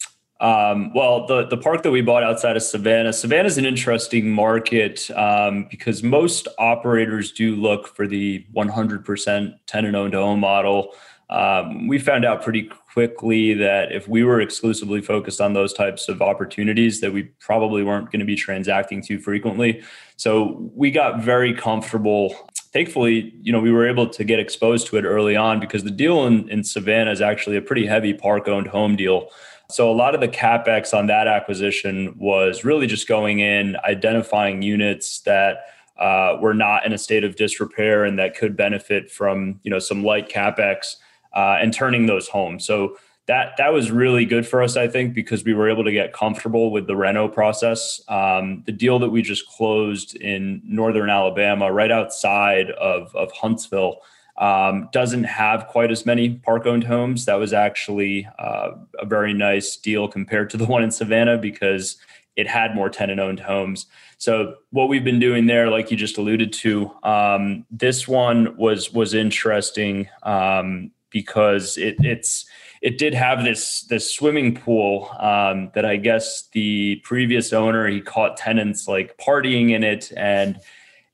Um, 0.43 0.93
well, 0.93 1.25
the 1.29 1.47
the 1.47 1.57
park 1.57 1.85
that 1.85 1.93
we 1.93 2.01
bought 2.01 2.25
outside 2.25 2.57
of 2.57 2.65
Savannah, 2.65 3.13
Savannah 3.13 3.47
is 3.47 3.59
an 3.59 3.65
interesting 3.65 4.29
market 4.29 5.09
um, 5.13 5.69
because 5.71 6.03
most 6.03 6.49
operators 6.59 7.31
do 7.31 7.55
look 7.55 7.87
for 7.87 8.09
the 8.09 8.45
100% 8.55 9.55
tenant 9.67 9.95
owned 9.95 10.15
home 10.15 10.41
model. 10.41 10.95
Um, 11.31 11.87
we 11.87 12.01
found 12.01 12.25
out 12.25 12.43
pretty 12.43 12.69
quickly 12.93 13.55
that 13.55 13.93
if 13.93 14.09
we 14.09 14.25
were 14.25 14.41
exclusively 14.41 15.01
focused 15.01 15.41
on 15.41 15.53
those 15.53 15.73
types 15.73 16.09
of 16.09 16.21
opportunities, 16.21 17.01
that 17.01 17.13
we 17.13 17.23
probably 17.39 17.85
weren't 17.85 18.11
going 18.11 18.21
to 18.21 18.27
be 18.27 18.37
transacting 18.37 19.01
too 19.01 19.21
frequently. 19.21 19.81
So 20.17 20.71
we 20.75 20.91
got 20.91 21.23
very 21.23 21.55
comfortable 21.55 22.37
thankfully, 22.73 23.35
you 23.43 23.53
know, 23.53 23.61
we 23.61 23.71
were 23.71 23.87
able 23.87 24.09
to 24.09 24.25
get 24.25 24.41
exposed 24.41 24.87
to 24.89 24.97
it 24.97 25.05
early 25.05 25.37
on 25.37 25.61
because 25.61 25.85
the 25.85 25.91
deal 25.91 26.27
in, 26.27 26.49
in 26.49 26.65
Savannah 26.65 27.11
is 27.11 27.21
actually 27.21 27.57
a 27.57 27.63
pretty 27.63 27.87
heavy 27.87 28.15
park 28.15 28.49
owned 28.49 28.69
home 28.69 28.97
deal. 28.97 29.29
So 29.73 29.91
a 29.91 29.95
lot 29.95 30.15
of 30.15 30.21
the 30.21 30.29
capex 30.29 30.97
on 30.97 31.07
that 31.07 31.27
acquisition 31.27 32.15
was 32.19 32.65
really 32.65 32.87
just 32.87 33.09
going 33.09 33.41
in, 33.41 33.77
identifying 33.85 34.63
units 34.63 35.21
that 35.21 35.67
uh, 35.99 36.37
were 36.41 36.55
not 36.55 36.85
in 36.85 36.93
a 36.93 36.99
state 36.99 37.25
of 37.25 37.37
disrepair 37.37 38.05
and 38.05 38.19
that 38.19 38.37
could 38.37 38.57
benefit 38.57 39.11
from 39.11 39.61
you 39.63 39.71
know 39.71 39.79
some 39.79 40.03
light 40.05 40.29
capex 40.29 40.97
uh, 41.35 41.59
and 41.61 41.73
turning 41.73 42.07
those 42.07 42.29
homes. 42.29 42.67
So 42.67 42.97
that 43.27 43.53
that 43.57 43.73
was 43.73 43.91
really 43.91 44.25
good 44.25 44.47
for 44.47 44.63
us, 44.63 44.77
I 44.77 44.89
think, 44.89 45.15
because 45.15 45.45
we 45.45 45.55
were 45.55 45.71
able 45.71 45.85
to 45.85 45.93
get 45.93 46.13
comfortable 46.13 46.73
with 46.73 46.87
the 46.87 46.97
reno 46.97 47.29
process. 47.29 48.01
Um, 48.09 48.63
the 48.67 48.73
deal 48.73 48.99
that 48.99 49.11
we 49.11 49.23
just 49.23 49.47
closed 49.47 50.17
in 50.17 50.61
northern 50.65 51.09
Alabama, 51.09 51.73
right 51.73 51.91
outside 51.91 52.71
of 52.73 53.15
of 53.15 53.31
Huntsville 53.33 53.99
um, 54.43 54.89
doesn't 54.91 55.23
have 55.23 55.69
quite 55.69 55.93
as 55.93 56.05
many 56.05 56.31
park 56.31 56.67
owned 56.67 56.83
homes. 56.83 57.27
That 57.27 57.37
was 57.37 57.53
actually 57.53 58.27
uh, 58.41 58.73
a 58.99 59.07
very 59.07 59.33
nice 59.33 59.77
deal 59.77 60.09
compared 60.09 60.51
to 60.51 60.57
the 60.57 60.67
one 60.75 60.83
in 60.83 60.91
Savannah 60.91 61.39
because 61.39 61.97
it 62.35 62.49
had 62.49 62.75
more 62.75 62.91
tenant 62.91 63.21
owned 63.21 63.39
homes. 63.39 63.87
So 64.19 64.57
what 64.71 64.89
we've 64.89 65.05
been 65.05 65.21
doing 65.21 65.47
there, 65.47 65.71
like 65.71 65.93
you 65.93 65.97
just 65.97 66.19
alluded 66.19 66.53
to, 66.55 66.91
um, 67.05 67.67
this 67.71 68.09
one 68.09 68.57
was 68.57 68.93
was 68.93 69.15
interesting 69.15 70.09
um, 70.25 70.91
because 71.11 71.79
it, 71.79 71.95
it's 72.01 72.45
it 72.81 72.99
did 72.99 73.15
have 73.15 73.45
this 73.45 73.83
this 73.83 74.11
swimming 74.11 74.57
pool 74.57 75.09
um, 75.21 75.71
that 75.75 75.85
I 75.85 75.97
guess 75.99 76.49
the 76.53 76.97
previous 77.05 77.53
owner 77.53 77.87
he 77.87 78.01
caught 78.01 78.39
tenants 78.39 78.89
like 78.89 79.17
partying 79.19 79.71
in 79.71 79.85
it 79.85 80.11
and 80.17 80.59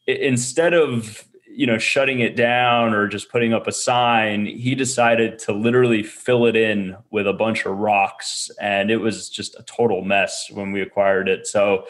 instead 0.07 0.73
of 0.73 1.28
you 1.59 1.67
know 1.67 1.77
shutting 1.77 2.21
it 2.21 2.37
down 2.37 2.95
or 2.95 3.09
just 3.09 3.33
putting 3.33 3.53
up 3.53 3.67
a 3.67 3.73
sign 3.73 4.47
he 4.47 4.77
decided 4.77 5.41
to 5.41 5.53
literally 5.53 6.05
fill 6.05 6.47
it 6.47 6.55
in 6.55 6.97
with 7.11 7.27
a 7.27 7.33
bunch 7.33 7.67
of 7.67 7.77
rocks 7.77 8.49
and 8.61 8.93
it 8.93 8.99
was 8.99 9.29
just 9.29 9.57
a 9.59 9.65
total 9.65 10.03
mess 10.03 10.49
when 10.53 10.71
we 10.71 10.81
acquired 10.81 11.29
it. 11.29 11.49
So 11.49 11.87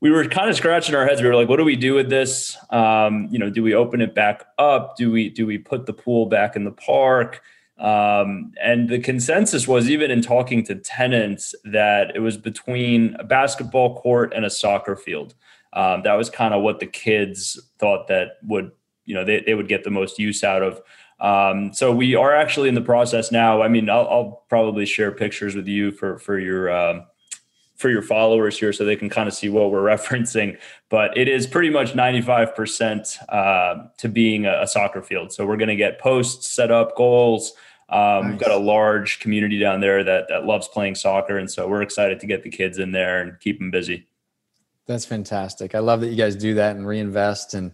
we 0.00 0.12
were 0.12 0.24
kind 0.28 0.48
of 0.48 0.54
scratching 0.54 0.94
our 0.94 1.04
heads. 1.04 1.20
We 1.20 1.26
were 1.26 1.34
like 1.34 1.48
what 1.48 1.56
do 1.56 1.64
we 1.64 1.74
do 1.74 1.94
with 1.94 2.10
this? 2.10 2.56
Um, 2.70 3.26
you 3.32 3.40
know 3.40 3.50
do 3.50 3.60
we 3.60 3.74
open 3.74 4.00
it 4.00 4.14
back 4.14 4.46
up? 4.56 4.96
Do 4.96 5.10
we 5.10 5.30
do 5.30 5.46
we 5.46 5.58
put 5.58 5.86
the 5.86 5.92
pool 5.92 6.26
back 6.26 6.54
in 6.54 6.62
the 6.62 6.70
park? 6.70 7.42
Um, 7.76 8.52
and 8.62 8.88
the 8.88 9.00
consensus 9.00 9.66
was 9.66 9.90
even 9.90 10.12
in 10.12 10.22
talking 10.22 10.64
to 10.66 10.76
tenants 10.76 11.56
that 11.64 12.14
it 12.14 12.20
was 12.20 12.36
between 12.36 13.16
a 13.18 13.24
basketball 13.24 13.96
court 13.96 14.32
and 14.32 14.44
a 14.44 14.50
soccer 14.50 14.94
field. 14.94 15.34
Um, 15.72 16.02
that 16.04 16.14
was 16.14 16.30
kind 16.30 16.54
of 16.54 16.62
what 16.62 16.80
the 16.80 16.86
kids 16.86 17.60
thought 17.78 18.08
that 18.08 18.38
would 18.42 18.70
you 19.08 19.14
know 19.14 19.24
they, 19.24 19.40
they 19.40 19.54
would 19.54 19.68
get 19.68 19.82
the 19.82 19.90
most 19.90 20.18
use 20.18 20.44
out 20.44 20.62
of. 20.62 20.82
Um, 21.18 21.72
so 21.72 21.92
we 21.92 22.14
are 22.14 22.34
actually 22.34 22.68
in 22.68 22.74
the 22.74 22.80
process 22.80 23.32
now. 23.32 23.62
I 23.62 23.68
mean, 23.68 23.90
I'll, 23.90 24.06
I'll 24.08 24.44
probably 24.48 24.86
share 24.86 25.10
pictures 25.10 25.56
with 25.56 25.66
you 25.66 25.90
for 25.90 26.18
for 26.18 26.38
your 26.38 26.70
um, 26.70 27.06
for 27.74 27.88
your 27.88 28.02
followers 28.02 28.58
here, 28.58 28.72
so 28.72 28.84
they 28.84 28.96
can 28.96 29.08
kind 29.08 29.26
of 29.26 29.34
see 29.34 29.48
what 29.48 29.70
we're 29.72 29.82
referencing. 29.96 30.58
But 30.90 31.16
it 31.16 31.26
is 31.26 31.46
pretty 31.46 31.70
much 31.70 31.94
ninety 31.94 32.20
five 32.20 32.54
percent 32.54 33.18
uh, 33.30 33.86
to 33.96 34.08
being 34.08 34.44
a, 34.44 34.62
a, 34.62 34.66
soccer 34.66 35.02
field. 35.02 35.32
So 35.32 35.46
we're 35.46 35.56
going 35.56 35.68
to 35.68 35.76
get 35.76 35.98
posts 35.98 36.48
set 36.48 36.70
up, 36.70 36.94
goals. 36.94 37.54
Um, 37.88 38.00
nice. 38.00 38.30
We've 38.32 38.40
got 38.40 38.50
a 38.50 38.58
large 38.58 39.18
community 39.20 39.58
down 39.58 39.80
there 39.80 40.04
that 40.04 40.26
that 40.28 40.44
loves 40.44 40.68
playing 40.68 40.96
soccer, 40.96 41.38
and 41.38 41.50
so 41.50 41.66
we're 41.66 41.82
excited 41.82 42.20
to 42.20 42.26
get 42.26 42.42
the 42.42 42.50
kids 42.50 42.78
in 42.78 42.92
there 42.92 43.22
and 43.22 43.40
keep 43.40 43.58
them 43.58 43.70
busy. 43.70 44.06
That's 44.86 45.04
fantastic. 45.04 45.74
I 45.74 45.80
love 45.80 46.00
that 46.02 46.08
you 46.08 46.16
guys 46.16 46.36
do 46.36 46.54
that 46.54 46.76
and 46.76 46.86
reinvest 46.86 47.54
and 47.54 47.72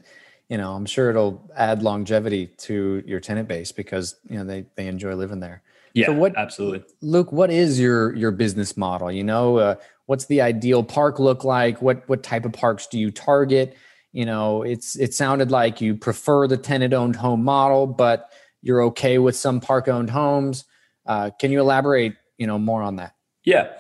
you 0.55 0.59
know, 0.59 0.75
I'm 0.75 0.87
sure 0.87 1.11
it'll 1.11 1.51
add 1.57 1.83
longevity 1.83 2.47
to 2.59 3.03
your 3.05 3.19
tenant 3.19 3.49
base 3.49 3.73
because 3.73 4.15
you 4.31 4.39
know 4.39 4.45
they 4.45 4.67
they 4.77 4.87
enjoy 4.87 5.17
living 5.17 5.41
there. 5.41 5.63
Yeah, 5.95 6.07
so 6.07 6.13
what 6.13 6.37
absolutely, 6.37 6.85
Luke? 7.03 7.33
What 7.33 7.51
is 7.51 7.81
your 7.81 8.15
your 8.15 8.31
business 8.31 8.77
model? 8.77 9.11
You 9.11 9.25
know, 9.25 9.57
uh, 9.57 9.75
what's 10.07 10.27
the 10.27 10.43
ideal 10.43 10.85
park 10.85 11.19
look 11.19 11.43
like? 11.43 11.83
What 11.83 12.09
what 12.09 12.23
type 12.23 12.45
of 12.45 12.53
parks 12.53 12.87
do 12.87 13.01
you 13.01 13.11
target? 13.11 13.77
You 14.13 14.27
know, 14.27 14.63
it's 14.63 14.95
it 14.95 15.13
sounded 15.13 15.51
like 15.51 15.81
you 15.81 15.97
prefer 15.97 16.47
the 16.47 16.57
tenant 16.57 16.95
owned 16.95 17.17
home 17.17 17.43
model, 17.43 17.89
but 17.89 18.31
you're 18.63 18.85
okay 18.85 19.19
with 19.19 19.35
some 19.35 19.61
park 19.61 19.89
owned 19.89 20.11
homes. 20.11 20.67
Uh, 21.05 21.31
can 21.41 21.51
you 21.51 21.59
elaborate? 21.59 22.15
You 22.39 22.47
know, 22.47 22.61
more 22.61 22.85
on 22.85 22.95
that? 22.97 23.17
Yeah. 23.45 23.73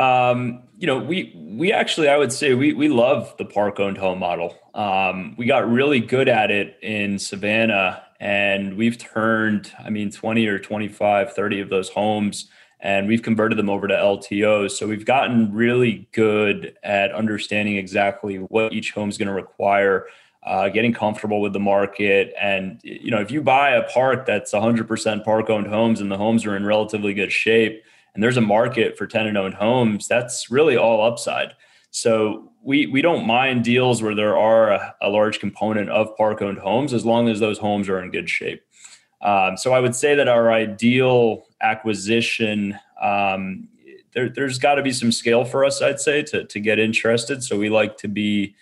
Um, 0.00 0.62
you 0.78 0.86
know, 0.86 0.98
we 0.98 1.34
we 1.36 1.72
actually 1.72 2.08
I 2.08 2.16
would 2.16 2.32
say 2.32 2.54
we 2.54 2.72
we 2.72 2.88
love 2.88 3.34
the 3.36 3.44
park 3.44 3.78
owned 3.78 3.98
home 3.98 4.18
model. 4.18 4.56
Um, 4.74 5.34
we 5.36 5.44
got 5.44 5.70
really 5.70 6.00
good 6.00 6.26
at 6.26 6.50
it 6.50 6.78
in 6.82 7.18
Savannah 7.18 8.02
and 8.18 8.76
we've 8.76 8.96
turned, 8.96 9.72
I 9.78 9.90
mean, 9.90 10.10
20 10.10 10.46
or 10.46 10.58
25, 10.58 11.32
30 11.34 11.60
of 11.60 11.68
those 11.68 11.90
homes 11.90 12.48
and 12.80 13.08
we've 13.08 13.22
converted 13.22 13.58
them 13.58 13.68
over 13.68 13.86
to 13.88 13.94
LTOs. 13.94 14.70
So 14.70 14.86
we've 14.86 15.04
gotten 15.04 15.52
really 15.52 16.08
good 16.12 16.78
at 16.82 17.12
understanding 17.12 17.76
exactly 17.76 18.36
what 18.36 18.72
each 18.72 18.92
home 18.92 19.10
is 19.10 19.18
going 19.18 19.28
to 19.28 19.34
require. 19.34 20.06
Uh, 20.42 20.70
getting 20.70 20.94
comfortable 20.94 21.42
with 21.42 21.52
the 21.52 21.60
market. 21.60 22.32
And, 22.40 22.80
you 22.82 23.10
know, 23.10 23.20
if 23.20 23.30
you 23.30 23.42
buy 23.42 23.72
a 23.72 23.82
park 23.90 24.24
that's 24.24 24.54
100% 24.54 25.22
park 25.22 25.50
owned 25.50 25.66
homes 25.66 26.00
and 26.00 26.10
the 26.10 26.16
homes 26.16 26.46
are 26.46 26.56
in 26.56 26.64
relatively 26.64 27.12
good 27.12 27.30
shape, 27.30 27.82
and 28.14 28.22
there's 28.22 28.36
a 28.36 28.42
market 28.42 28.98
for 28.98 29.06
tenant 29.06 29.36
owned 29.36 29.54
homes, 29.54 30.08
that's 30.08 30.50
really 30.50 30.76
all 30.76 31.04
upside. 31.04 31.54
So 31.90 32.52
we 32.62 32.86
we 32.86 33.02
don't 33.02 33.26
mind 33.26 33.64
deals 33.64 34.02
where 34.02 34.14
there 34.14 34.36
are 34.36 34.70
a, 34.70 34.94
a 35.02 35.08
large 35.08 35.40
component 35.40 35.90
of 35.90 36.16
park 36.16 36.42
owned 36.42 36.58
homes 36.58 36.92
as 36.92 37.04
long 37.04 37.28
as 37.28 37.40
those 37.40 37.58
homes 37.58 37.88
are 37.88 38.02
in 38.02 38.10
good 38.10 38.28
shape. 38.28 38.62
Um, 39.22 39.56
so 39.56 39.72
I 39.72 39.80
would 39.80 39.94
say 39.94 40.14
that 40.14 40.28
our 40.28 40.50
ideal 40.50 41.44
acquisition 41.60 42.78
um, 43.00 43.68
there, 44.12 44.32
has 44.36 44.58
got 44.58 44.74
to 44.74 44.82
be 44.82 44.92
some 44.92 45.12
scale 45.12 45.44
for 45.44 45.64
us, 45.64 45.82
I'd 45.82 46.00
say, 46.00 46.22
to 46.24 46.44
to 46.44 46.60
get 46.60 46.78
interested. 46.78 47.42
So 47.42 47.58
we 47.58 47.70
like 47.70 47.96
to 47.98 48.08
be, 48.08 48.54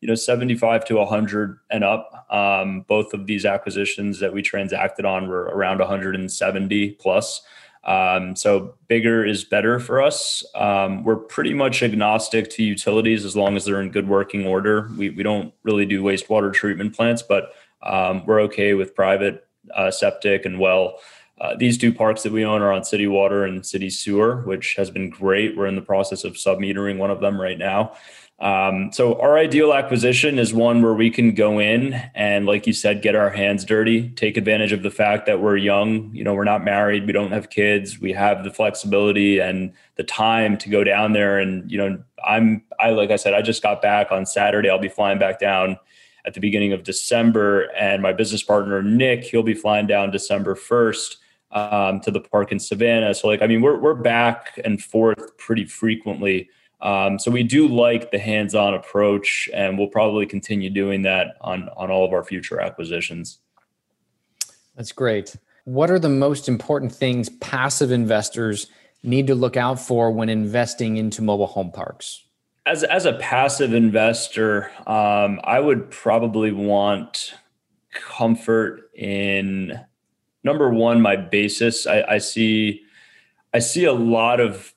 you 0.00 0.08
know, 0.08 0.14
75 0.14 0.84
to 0.86 0.96
100 0.96 1.58
and 1.70 1.84
up. 1.84 2.26
Um, 2.30 2.84
both 2.88 3.12
of 3.14 3.26
these 3.26 3.44
acquisitions 3.44 4.20
that 4.20 4.32
we 4.32 4.42
transacted 4.42 5.04
on 5.04 5.28
were 5.28 5.44
around 5.44 5.78
170 5.78 6.90
plus. 6.92 7.42
Um, 7.84 8.36
so 8.36 8.74
bigger 8.86 9.24
is 9.24 9.44
better 9.44 9.80
for 9.80 10.00
us. 10.00 10.44
Um, 10.54 11.02
we're 11.04 11.16
pretty 11.16 11.52
much 11.52 11.82
agnostic 11.82 12.48
to 12.50 12.62
utilities 12.62 13.24
as 13.24 13.36
long 13.36 13.56
as 13.56 13.64
they're 13.64 13.80
in 13.80 13.90
good 13.90 14.08
working 14.08 14.46
order. 14.46 14.88
We, 14.96 15.10
we 15.10 15.22
don't 15.22 15.52
really 15.64 15.86
do 15.86 16.02
wastewater 16.02 16.52
treatment 16.52 16.94
plants, 16.94 17.22
but 17.22 17.52
um, 17.82 18.24
we're 18.24 18.40
okay 18.42 18.74
with 18.74 18.94
private 18.94 19.46
uh, 19.74 19.90
septic 19.90 20.44
and 20.44 20.58
well. 20.58 20.98
Uh, 21.40 21.56
these 21.56 21.76
two 21.76 21.92
parks 21.92 22.22
that 22.22 22.30
we 22.30 22.44
own 22.44 22.62
are 22.62 22.70
on 22.70 22.84
city 22.84 23.08
water 23.08 23.44
and 23.44 23.66
city 23.66 23.90
sewer, 23.90 24.42
which 24.42 24.76
has 24.76 24.90
been 24.90 25.10
great. 25.10 25.56
We're 25.56 25.66
in 25.66 25.74
the 25.74 25.82
process 25.82 26.22
of 26.22 26.34
submetering 26.34 26.98
one 26.98 27.10
of 27.10 27.20
them 27.20 27.40
right 27.40 27.58
now. 27.58 27.96
Um, 28.42 28.90
so 28.90 29.20
our 29.20 29.38
ideal 29.38 29.72
acquisition 29.72 30.36
is 30.36 30.52
one 30.52 30.82
where 30.82 30.94
we 30.94 31.10
can 31.10 31.32
go 31.32 31.60
in 31.60 31.94
and, 32.12 32.44
like 32.44 32.66
you 32.66 32.72
said, 32.72 33.00
get 33.00 33.14
our 33.14 33.30
hands 33.30 33.64
dirty, 33.64 34.08
take 34.10 34.36
advantage 34.36 34.72
of 34.72 34.82
the 34.82 34.90
fact 34.90 35.26
that 35.26 35.40
we're 35.40 35.56
young. 35.56 36.12
You 36.12 36.24
know, 36.24 36.34
we're 36.34 36.42
not 36.42 36.64
married, 36.64 37.06
we 37.06 37.12
don't 37.12 37.30
have 37.30 37.50
kids, 37.50 38.00
we 38.00 38.12
have 38.14 38.42
the 38.42 38.50
flexibility 38.50 39.38
and 39.38 39.72
the 39.94 40.02
time 40.02 40.58
to 40.58 40.68
go 40.68 40.82
down 40.82 41.12
there. 41.12 41.38
And 41.38 41.70
you 41.70 41.78
know, 41.78 42.02
I'm 42.26 42.64
I 42.80 42.90
like 42.90 43.12
I 43.12 43.16
said, 43.16 43.32
I 43.32 43.42
just 43.42 43.62
got 43.62 43.80
back 43.80 44.10
on 44.10 44.26
Saturday. 44.26 44.68
I'll 44.68 44.78
be 44.78 44.88
flying 44.88 45.20
back 45.20 45.38
down 45.38 45.78
at 46.24 46.34
the 46.34 46.40
beginning 46.40 46.72
of 46.72 46.82
December, 46.82 47.70
and 47.78 48.02
my 48.02 48.12
business 48.12 48.42
partner 48.42 48.82
Nick, 48.82 49.22
he'll 49.22 49.44
be 49.44 49.54
flying 49.54 49.86
down 49.86 50.10
December 50.10 50.56
first. 50.56 51.18
Um, 51.52 52.00
to 52.00 52.10
the 52.10 52.18
park 52.18 52.50
in 52.50 52.58
Savannah. 52.58 53.12
So, 53.14 53.28
like, 53.28 53.42
I 53.42 53.46
mean, 53.46 53.60
we're 53.60 53.78
we're 53.78 53.92
back 53.92 54.58
and 54.64 54.82
forth 54.82 55.36
pretty 55.36 55.66
frequently. 55.66 56.48
Um, 56.82 57.18
so 57.18 57.30
we 57.30 57.44
do 57.44 57.68
like 57.68 58.10
the 58.10 58.18
hands-on 58.18 58.74
approach, 58.74 59.48
and 59.54 59.78
we'll 59.78 59.88
probably 59.88 60.26
continue 60.26 60.68
doing 60.68 61.02
that 61.02 61.36
on 61.40 61.68
on 61.76 61.90
all 61.90 62.04
of 62.04 62.12
our 62.12 62.24
future 62.24 62.60
acquisitions. 62.60 63.38
That's 64.76 64.92
great. 64.92 65.36
What 65.64 65.90
are 65.90 65.98
the 65.98 66.08
most 66.08 66.48
important 66.48 66.92
things 66.92 67.28
passive 67.28 67.92
investors 67.92 68.66
need 69.04 69.28
to 69.28 69.34
look 69.34 69.56
out 69.56 69.78
for 69.78 70.10
when 70.10 70.28
investing 70.28 70.96
into 70.96 71.22
mobile 71.22 71.46
home 71.46 71.70
parks? 71.70 72.24
As 72.66 72.82
as 72.82 73.06
a 73.06 73.12
passive 73.14 73.74
investor, 73.74 74.70
um, 74.86 75.40
I 75.44 75.60
would 75.60 75.90
probably 75.90 76.50
want 76.50 77.34
comfort 77.92 78.90
in 78.94 79.78
number 80.42 80.70
one 80.70 81.00
my 81.00 81.14
basis. 81.14 81.86
I, 81.86 82.02
I 82.02 82.18
see 82.18 82.82
I 83.54 83.60
see 83.60 83.84
a 83.84 83.92
lot 83.92 84.40
of 84.40 84.71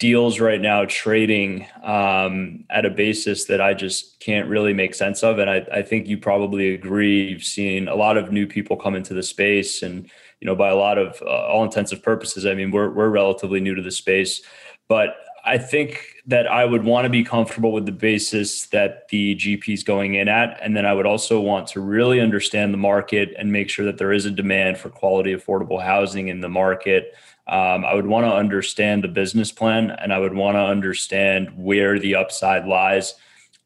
deals 0.00 0.40
right 0.40 0.62
now 0.62 0.86
trading 0.86 1.66
um, 1.82 2.64
at 2.70 2.86
a 2.86 2.90
basis 2.90 3.44
that 3.44 3.60
I 3.60 3.74
just 3.74 4.18
can't 4.18 4.48
really 4.48 4.72
make 4.72 4.94
sense 4.94 5.22
of. 5.22 5.38
And 5.38 5.48
I, 5.48 5.58
I, 5.70 5.82
think 5.82 6.08
you 6.08 6.16
probably 6.16 6.74
agree. 6.74 7.28
You've 7.28 7.44
seen 7.44 7.86
a 7.86 7.94
lot 7.94 8.16
of 8.16 8.32
new 8.32 8.46
people 8.46 8.78
come 8.78 8.96
into 8.96 9.12
the 9.12 9.22
space, 9.22 9.82
and 9.82 10.10
you 10.40 10.46
know, 10.46 10.56
by 10.56 10.70
a 10.70 10.74
lot 10.74 10.96
of 10.96 11.22
uh, 11.22 11.26
all 11.26 11.62
intensive 11.62 12.02
purposes, 12.02 12.46
I 12.46 12.54
mean, 12.54 12.70
we're 12.70 12.88
we're 12.88 13.10
relatively 13.10 13.60
new 13.60 13.74
to 13.74 13.82
the 13.82 13.90
space. 13.90 14.40
But 14.88 15.16
I 15.44 15.58
think 15.58 16.04
that 16.26 16.46
I 16.46 16.64
would 16.64 16.84
want 16.84 17.04
to 17.04 17.10
be 17.10 17.22
comfortable 17.22 17.72
with 17.72 17.86
the 17.86 17.92
basis 17.92 18.66
that 18.66 19.08
the 19.08 19.36
GP 19.36 19.68
is 19.68 19.82
going 19.82 20.14
in 20.14 20.28
at. 20.28 20.58
And 20.62 20.76
then 20.76 20.84
I 20.84 20.92
would 20.92 21.06
also 21.06 21.40
want 21.40 21.66
to 21.68 21.80
really 21.80 22.20
understand 22.20 22.72
the 22.72 22.78
market 22.78 23.34
and 23.38 23.52
make 23.52 23.70
sure 23.70 23.84
that 23.86 23.98
there 23.98 24.12
is 24.12 24.26
a 24.26 24.30
demand 24.30 24.78
for 24.78 24.90
quality, 24.90 25.34
affordable 25.34 25.82
housing 25.82 26.28
in 26.28 26.40
the 26.40 26.48
market. 26.48 27.14
Um, 27.50 27.84
I 27.84 27.94
would 27.94 28.06
want 28.06 28.26
to 28.26 28.32
understand 28.32 29.02
the 29.02 29.08
business 29.08 29.50
plan 29.50 29.90
and 29.90 30.12
I 30.12 30.18
would 30.20 30.34
want 30.34 30.54
to 30.54 30.60
understand 30.60 31.50
where 31.56 31.98
the 31.98 32.14
upside 32.14 32.64
lies. 32.64 33.14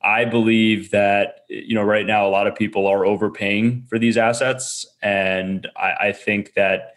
I 0.02 0.24
believe 0.24 0.90
that 0.90 1.44
you 1.48 1.74
know 1.74 1.82
right 1.82 2.06
now 2.06 2.26
a 2.26 2.30
lot 2.30 2.46
of 2.46 2.54
people 2.54 2.86
are 2.86 3.04
overpaying 3.04 3.86
for 3.88 3.98
these 3.98 4.16
assets, 4.16 4.86
and 5.02 5.68
I, 5.76 6.08
I 6.08 6.12
think 6.12 6.54
that 6.54 6.94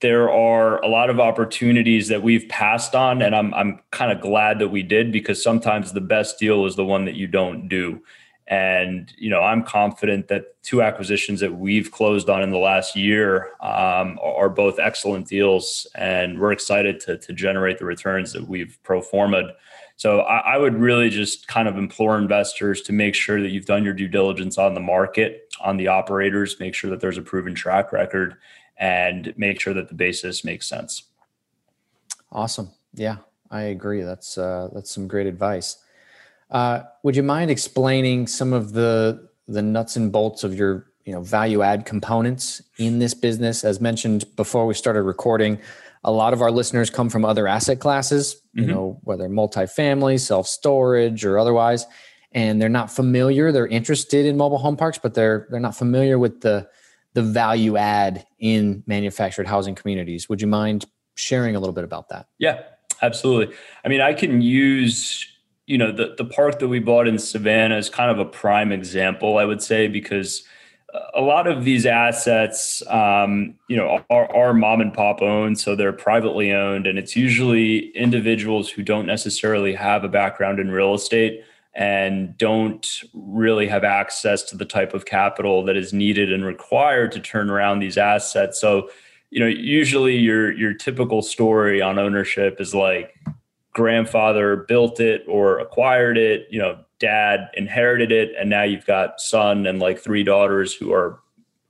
there 0.00 0.30
are 0.30 0.82
a 0.82 0.88
lot 0.88 1.10
of 1.10 1.20
opportunities 1.20 2.08
that 2.08 2.22
we've 2.22 2.48
passed 2.48 2.94
on 2.94 3.20
and 3.20 3.34
I'm 3.34 3.52
I'm 3.52 3.80
kind 3.90 4.12
of 4.12 4.20
glad 4.20 4.60
that 4.60 4.68
we 4.68 4.82
did 4.82 5.12
because 5.12 5.42
sometimes 5.42 5.92
the 5.92 6.00
best 6.00 6.38
deal 6.38 6.66
is 6.66 6.76
the 6.76 6.84
one 6.84 7.04
that 7.04 7.16
you 7.16 7.26
don't 7.26 7.68
do. 7.68 8.00
And 8.48 9.12
you 9.18 9.28
know, 9.28 9.42
I'm 9.42 9.62
confident 9.62 10.28
that 10.28 10.62
two 10.62 10.80
acquisitions 10.80 11.40
that 11.40 11.58
we've 11.58 11.90
closed 11.90 12.30
on 12.30 12.42
in 12.42 12.50
the 12.50 12.58
last 12.58 12.96
year 12.96 13.52
um, 13.60 14.18
are 14.22 14.48
both 14.48 14.78
excellent 14.78 15.28
deals, 15.28 15.86
and 15.94 16.40
we're 16.40 16.52
excited 16.52 16.98
to 17.00 17.18
to 17.18 17.32
generate 17.34 17.78
the 17.78 17.84
returns 17.84 18.32
that 18.32 18.48
we've 18.48 18.78
pro 18.82 19.02
formed. 19.02 19.52
So 19.96 20.20
I, 20.20 20.54
I 20.54 20.58
would 20.58 20.76
really 20.76 21.10
just 21.10 21.48
kind 21.48 21.68
of 21.68 21.76
implore 21.76 22.16
investors 22.16 22.80
to 22.82 22.92
make 22.92 23.14
sure 23.14 23.42
that 23.42 23.50
you've 23.50 23.66
done 23.66 23.84
your 23.84 23.94
due 23.94 24.08
diligence 24.08 24.56
on 24.56 24.74
the 24.74 24.80
market, 24.80 25.52
on 25.60 25.76
the 25.76 25.88
operators, 25.88 26.58
make 26.60 26.74
sure 26.74 26.88
that 26.90 27.00
there's 27.00 27.18
a 27.18 27.22
proven 27.22 27.54
track 27.54 27.92
record, 27.92 28.36
and 28.78 29.34
make 29.36 29.60
sure 29.60 29.74
that 29.74 29.88
the 29.88 29.94
basis 29.94 30.44
makes 30.44 30.68
sense. 30.68 31.02
Awesome. 32.32 32.70
Yeah, 32.94 33.16
I 33.50 33.62
agree. 33.62 34.02
That's 34.02 34.38
uh, 34.38 34.68
that's 34.72 34.90
some 34.90 35.06
great 35.06 35.26
advice. 35.26 35.78
Uh, 36.50 36.82
would 37.02 37.16
you 37.16 37.22
mind 37.22 37.50
explaining 37.50 38.26
some 38.26 38.52
of 38.52 38.72
the 38.72 39.28
the 39.46 39.62
nuts 39.62 39.96
and 39.96 40.12
bolts 40.12 40.44
of 40.44 40.54
your 40.54 40.86
you 41.04 41.12
know 41.12 41.22
value 41.22 41.62
add 41.62 41.84
components 41.84 42.62
in 42.78 42.98
this 42.98 43.14
business? 43.14 43.64
As 43.64 43.80
mentioned 43.80 44.24
before 44.36 44.66
we 44.66 44.74
started 44.74 45.02
recording, 45.02 45.58
a 46.04 46.12
lot 46.12 46.32
of 46.32 46.42
our 46.42 46.50
listeners 46.50 46.90
come 46.90 47.08
from 47.08 47.24
other 47.24 47.46
asset 47.46 47.80
classes, 47.80 48.40
you 48.52 48.62
mm-hmm. 48.62 48.70
know, 48.70 49.00
whether 49.02 49.28
multifamily, 49.28 50.20
self 50.20 50.46
storage, 50.46 51.24
or 51.24 51.38
otherwise, 51.38 51.86
and 52.32 52.60
they're 52.60 52.68
not 52.68 52.90
familiar. 52.90 53.52
They're 53.52 53.66
interested 53.66 54.26
in 54.26 54.36
mobile 54.36 54.58
home 54.58 54.76
parks, 54.76 54.98
but 54.98 55.14
they're 55.14 55.46
they're 55.50 55.60
not 55.60 55.76
familiar 55.76 56.18
with 56.18 56.40
the 56.40 56.68
the 57.14 57.22
value 57.22 57.76
add 57.76 58.26
in 58.38 58.82
manufactured 58.86 59.46
housing 59.46 59.74
communities. 59.74 60.28
Would 60.28 60.40
you 60.40 60.46
mind 60.46 60.84
sharing 61.14 61.56
a 61.56 61.60
little 61.60 61.74
bit 61.74 61.84
about 61.84 62.08
that? 62.10 62.26
Yeah, 62.38 62.62
absolutely. 63.02 63.54
I 63.84 63.88
mean, 63.88 64.00
I 64.00 64.14
can 64.14 64.40
use 64.40 65.26
you 65.68 65.76
know 65.76 65.92
the 65.92 66.14
the 66.16 66.24
park 66.24 66.58
that 66.60 66.68
we 66.68 66.80
bought 66.80 67.06
in 67.06 67.18
Savannah 67.18 67.76
is 67.76 67.90
kind 67.90 68.10
of 68.10 68.18
a 68.18 68.24
prime 68.24 68.72
example, 68.72 69.36
I 69.36 69.44
would 69.44 69.62
say, 69.62 69.86
because 69.86 70.42
a 71.14 71.20
lot 71.20 71.46
of 71.46 71.64
these 71.64 71.84
assets, 71.84 72.82
um, 72.88 73.54
you 73.68 73.76
know, 73.76 74.02
are, 74.08 74.34
are 74.34 74.54
mom 74.54 74.80
and 74.80 74.94
pop 74.94 75.20
owned, 75.20 75.60
so 75.60 75.76
they're 75.76 75.92
privately 75.92 76.52
owned, 76.52 76.86
and 76.86 76.98
it's 76.98 77.14
usually 77.14 77.90
individuals 77.90 78.70
who 78.70 78.82
don't 78.82 79.04
necessarily 79.04 79.74
have 79.74 80.04
a 80.04 80.08
background 80.08 80.58
in 80.58 80.70
real 80.70 80.94
estate 80.94 81.44
and 81.74 82.36
don't 82.38 83.02
really 83.12 83.68
have 83.68 83.84
access 83.84 84.42
to 84.44 84.56
the 84.56 84.64
type 84.64 84.94
of 84.94 85.04
capital 85.04 85.62
that 85.64 85.76
is 85.76 85.92
needed 85.92 86.32
and 86.32 86.46
required 86.46 87.12
to 87.12 87.20
turn 87.20 87.50
around 87.50 87.78
these 87.78 87.98
assets. 87.98 88.58
So, 88.58 88.88
you 89.28 89.38
know, 89.38 89.46
usually 89.46 90.16
your 90.16 90.50
your 90.52 90.72
typical 90.72 91.20
story 91.20 91.82
on 91.82 91.98
ownership 91.98 92.58
is 92.58 92.74
like 92.74 93.14
grandfather 93.78 94.56
built 94.56 94.98
it 94.98 95.24
or 95.28 95.60
acquired 95.60 96.18
it, 96.18 96.48
you 96.50 96.58
know, 96.58 96.80
dad 96.98 97.48
inherited 97.54 98.10
it 98.10 98.32
and 98.36 98.50
now 98.50 98.64
you've 98.64 98.84
got 98.84 99.20
son 99.20 99.66
and 99.66 99.78
like 99.78 100.00
three 100.00 100.24
daughters 100.24 100.74
who 100.74 100.92
are 100.92 101.20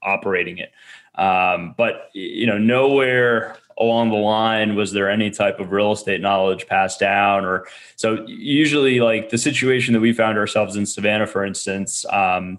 operating 0.02 0.56
it. 0.56 0.72
Um, 1.16 1.74
but 1.76 2.08
you 2.14 2.46
know, 2.46 2.56
nowhere 2.56 3.58
along 3.76 4.08
the 4.08 4.16
line 4.16 4.74
was 4.74 4.92
there 4.92 5.10
any 5.10 5.30
type 5.30 5.60
of 5.60 5.70
real 5.70 5.92
estate 5.92 6.22
knowledge 6.22 6.66
passed 6.66 6.98
down 6.98 7.44
or 7.44 7.66
so 7.94 8.24
usually 8.26 9.00
like 9.00 9.28
the 9.28 9.38
situation 9.38 9.92
that 9.94 10.00
we 10.00 10.12
found 10.12 10.36
ourselves 10.36 10.74
in 10.74 10.84
savannah 10.84 11.28
for 11.28 11.44
instance 11.44 12.04
um, 12.10 12.58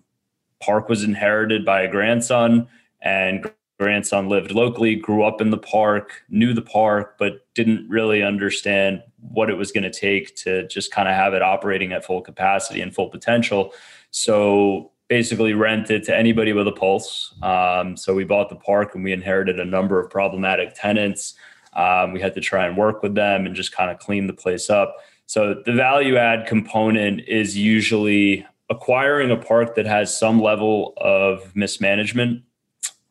park 0.62 0.88
was 0.88 1.04
inherited 1.04 1.66
by 1.66 1.82
a 1.82 1.92
grandson 1.92 2.70
and 3.02 3.52
grandson 3.78 4.30
lived 4.30 4.52
locally 4.52 4.96
grew 4.96 5.24
up 5.24 5.42
in 5.42 5.50
the 5.50 5.58
park 5.58 6.24
knew 6.30 6.54
the 6.54 6.62
park 6.62 7.18
but 7.20 7.46
didn't 7.54 7.86
really 7.90 8.24
understand 8.24 9.04
what 9.22 9.50
it 9.50 9.56
was 9.56 9.72
going 9.72 9.84
to 9.84 9.92
take 9.92 10.36
to 10.36 10.68
just 10.68 10.92
kind 10.92 11.08
of 11.08 11.16
have 11.16 11.34
it 11.34 11.42
operating 11.42 11.92
at 11.92 12.06
full 12.06 12.22
capacity 12.22 12.82
and 12.82 12.94
full 12.94 13.10
potential 13.10 13.74
so 14.12 14.92
basically 15.10 15.54
rent 15.54 15.90
it 15.90 16.04
to 16.04 16.16
anybody 16.16 16.54
with 16.54 16.68
a 16.68 16.72
pulse. 16.72 17.34
Um, 17.42 17.98
so 17.98 18.14
we 18.14 18.24
bought 18.24 18.50
the 18.50 18.56
park 18.56 18.96
and 18.96 19.04
we 19.04 19.12
inherited 19.12 19.60
a 19.60 19.66
number 19.66 20.00
of 20.00 20.10
problematic 20.10 20.76
tenants. 20.76 21.34
Um, 21.74 22.14
we 22.14 22.22
had 22.22 22.36
to 22.36 22.42
try 22.42 22.66
and 22.66 22.78
work 22.78 23.02
with 23.04 23.16
them 23.16 23.46
and 23.46 23.56
just 23.56 23.72
kind 23.72 23.92
of 23.92 23.98
clean 24.00 24.28
the 24.28 24.34
place 24.34 24.70
up. 24.70 24.96
So 25.26 25.62
the 25.66 25.74
value 25.74 26.16
add 26.16 26.48
component 26.48 27.22
is 27.28 27.58
usually 27.58 28.46
acquiring 28.70 29.32
a 29.32 29.38
park 29.38 29.76
that 29.76 29.88
has 29.88 30.16
some 30.16 30.42
level 30.42 30.94
of 30.98 31.56
mismanagement 31.56 32.44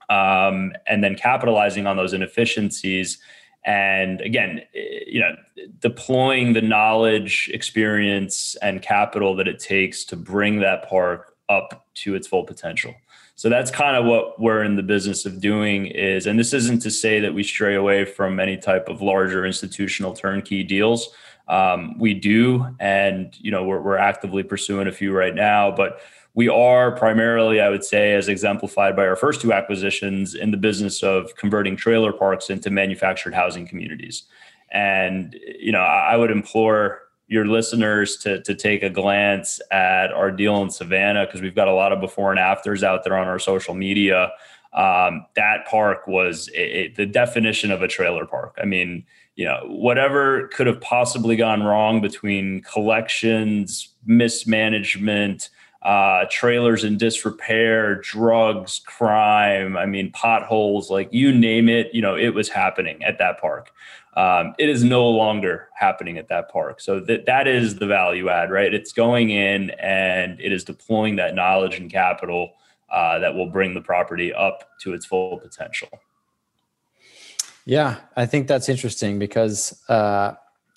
um, 0.09 0.73
and 0.87 1.03
then 1.03 1.17
capitalizing 1.17 1.87
on 1.87 1.97
those 1.97 2.13
inefficiencies 2.13 3.19
and 3.65 4.21
again 4.21 4.63
you 4.75 5.21
know 5.21 5.35
deploying 5.81 6.53
the 6.53 6.63
knowledge 6.63 7.51
experience 7.53 8.57
and 8.63 8.83
capital 8.83 9.35
that 9.37 9.49
it 9.49 9.59
takes 9.59 10.05
to 10.05 10.17
bring 10.17 10.61
that 10.61 10.89
park 10.89 11.35
up 11.49 11.87
to 11.95 12.15
its 12.15 12.27
full 12.27 12.45
potential. 12.45 12.95
So 13.35 13.49
that's 13.49 13.71
kind 13.71 13.97
of 13.97 14.05
what 14.05 14.41
we're 14.41 14.65
in 14.65 14.77
the 14.77 14.83
business 14.83 15.25
of 15.25 15.41
doing 15.41 15.87
is, 15.87 16.27
and 16.27 16.39
this 16.39 16.53
isn't 16.53 16.81
to 16.83 16.91
say 16.91 17.21
that 17.21 17.33
we 17.33 17.45
stray 17.45 17.77
away 17.77 18.05
from 18.05 18.41
any 18.41 18.57
type 18.57 18.89
of 18.89 19.01
larger 19.01 19.47
institutional 19.47 20.13
turnkey 20.13 20.65
deals. 20.65 21.11
Um, 21.47 21.97
we 21.99 22.15
do, 22.15 22.67
and 22.81 23.35
you 23.39 23.51
know 23.51 23.65
we're, 23.65 23.81
we're 23.81 23.97
actively 23.97 24.43
pursuing 24.43 24.89
a 24.89 24.93
few 24.93 25.13
right 25.13 25.35
now, 25.35 25.71
but 25.71 26.01
we 26.39 26.49
are 26.49 26.93
primarily, 26.93 27.61
I 27.61 27.69
would 27.69 27.83
say, 27.83 28.15
as 28.15 28.29
exemplified 28.29 28.95
by 28.95 29.05
our 29.09 29.17
first 29.17 29.41
two 29.41 29.53
acquisitions, 29.53 30.37
in 30.37 30.53
the 30.53 30.57
business 30.57 31.03
of 31.03 31.35
converting 31.35 31.75
trailer 31.75 32.13
parks 32.13 32.49
into 32.49 32.71
manufactured 32.71 33.35
housing 33.35 33.67
communities. 33.67 34.23
And 34.71 35.37
you 35.59 35.73
know, 35.73 35.81
I 35.81 36.17
would 36.17 36.31
implore 36.31 37.01
your 37.27 37.45
listeners 37.45 38.17
to 38.19 38.41
to 38.43 38.55
take 38.55 38.85
a 38.85 38.89
glance 38.89 39.61
at 39.73 40.13
our 40.13 40.31
deal 40.31 40.63
in 40.63 40.71
Savannah 40.71 41.27
because 41.27 41.43
we've 41.43 41.57
got 41.57 41.67
a 41.67 41.73
lot 41.73 41.91
of 41.91 42.01
before 42.01 42.31
and 42.31 42.39
afters 42.39 42.85
out 42.85 43.03
there 43.03 43.19
on 43.19 43.27
our 43.27 43.41
social 43.41 43.75
media. 43.75 44.31
Um, 44.75 45.27
that 45.35 45.67
park 45.67 46.07
was 46.07 46.49
a, 46.55 46.61
a, 46.61 46.89
the 46.93 47.07
definition 47.07 47.73
of 47.73 47.83
a 47.83 47.89
trailer 47.89 48.27
park. 48.27 48.57
I 48.63 48.65
mean, 48.65 49.05
you 49.35 49.45
know, 49.45 49.59
whatever 49.67 50.47
could 50.55 50.69
have 50.69 50.81
possibly 50.81 51.35
gone 51.35 51.65
wrong 51.65 52.01
between 52.01 52.63
collections, 52.63 53.93
mismanagement, 54.07 55.51
uh, 55.83 56.25
trailers 56.31 56.85
in 56.85 56.99
disrepair, 56.99 57.97
drugs, 57.97 58.81
crime. 58.85 59.77
I 59.77 59.87
mean, 59.87 60.11
potholes, 60.13 60.91
like 60.91 61.09
you 61.13 61.33
name 61.33 61.69
it, 61.69 61.95
you 61.95 62.03
know, 62.03 62.17
it 62.17 62.31
was 62.31 62.49
happening 62.49 63.03
at 63.05 63.19
that 63.19 63.41
park. 63.41 63.71
Um, 64.17 64.55
it 64.59 64.69
is 64.69 64.83
no 64.83 65.09
longer 65.09 65.69
happening 65.75 66.19
at 66.19 66.29
that 66.29 66.51
park. 66.51 66.81
So 66.81 66.99
that 67.01 67.27
that 67.27 67.47
is 67.47 67.77
the 67.77 67.87
value 67.87 68.29
add, 68.29 68.51
right? 68.51 68.75
It's 68.75 68.93
going 68.93 69.31
in 69.31 69.71
and 69.71 70.41
it 70.41 70.51
is 70.51 70.65
deploying 70.65 71.17
that 71.17 71.37
knowledge 71.37 71.79
and 71.79 71.89
capital 71.91 72.55
uh, 72.91 73.21
that 73.21 73.35
will 73.35 73.51
bring 73.51 73.75
the 73.75 73.81
property 73.81 74.33
up 74.33 74.71
to 74.81 74.95
its 74.95 75.07
full 75.07 75.39
potential. 75.39 75.89
Yeah, 77.65 77.97
I 78.17 78.25
think 78.25 78.49
that's 78.49 78.69
interesting 78.69 79.19
because 79.19 79.79
uh, 79.91 80.33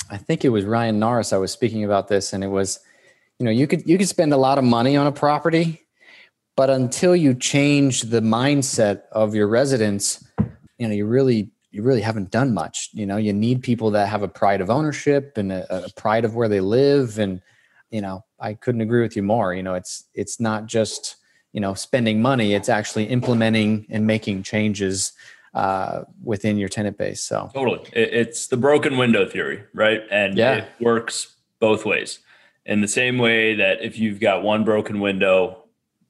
I 0.10 0.18
think 0.18 0.44
it 0.44 0.50
was 0.50 0.66
Ryan 0.66 1.00
Norris 1.00 1.32
I 1.32 1.38
was 1.38 1.52
speaking 1.52 1.86
about 1.86 2.10
this, 2.10 2.34
and 2.34 2.44
it 2.44 2.50
was, 2.50 2.82
you 3.42 3.46
know, 3.46 3.52
you 3.52 3.66
could 3.66 3.90
you 3.90 3.98
could 3.98 4.08
spend 4.08 4.34
a 4.34 4.38
lot 4.38 4.60
of 4.60 4.64
money 4.64 4.96
on 4.96 5.08
a 5.08 5.12
property, 5.12 5.82
but 6.56 6.70
until 6.70 7.16
you 7.16 7.34
change 7.34 8.04
the 8.04 8.22
mindset 8.22 9.02
of 9.12 9.34
your 9.34 9.48
residents, 9.48 10.24
you 10.78 10.88
know, 10.88 10.94
you 10.94 11.08
really 11.08 11.50
you 11.72 11.82
really 11.82 12.02
haven't 12.02 12.30
done 12.30 12.54
much. 12.54 12.92
You 12.94 13.08
know, 13.08 13.18
you 13.18 13.34
need 13.34 13.64
people 13.64 13.90
that 13.92 14.10
have 14.10 14.22
a 14.22 14.28
pride 14.28 14.62
of 14.62 14.70
ownership 14.70 15.40
and 15.40 15.52
a, 15.52 15.86
a, 15.86 15.90
pride 15.94 16.24
of 16.24 16.36
where 16.36 16.48
they 16.48 16.60
live. 16.60 17.18
And, 17.18 17.42
you 17.90 18.00
know, 18.00 18.24
I 18.40 18.54
couldn't 18.54 18.82
agree 18.82 19.02
with 19.02 19.16
you 19.16 19.24
more. 19.24 19.56
You 19.56 19.64
know, 19.64 19.74
it's 19.74 20.04
it's 20.14 20.40
not 20.40 20.68
just, 20.68 21.16
you 21.52 21.62
know, 21.62 21.74
spending 21.74 22.22
money, 22.22 22.54
it's 22.54 22.70
actually 22.70 23.06
implementing 23.06 23.88
and 23.90 24.06
making 24.06 24.44
changes 24.44 25.14
uh, 25.56 26.04
within 26.24 26.60
your 26.60 26.70
tenant 26.70 26.96
base. 26.96 27.24
So 27.24 27.50
totally. 27.56 27.90
It's 27.94 28.46
the 28.46 28.58
broken 28.58 28.98
window 28.98 29.28
theory, 29.28 29.64
right? 29.74 30.02
And 30.12 30.38
yeah. 30.38 30.58
it 30.58 30.68
works 30.80 31.38
both 31.60 31.88
ways. 31.88 32.20
In 32.66 32.82
the 32.82 32.88
same 32.88 33.18
way 33.18 33.56
that 33.56 33.82
if 33.82 33.98
you've 33.98 34.20
got 34.20 34.44
one 34.44 34.64
broken 34.64 35.00
window, 35.00 35.66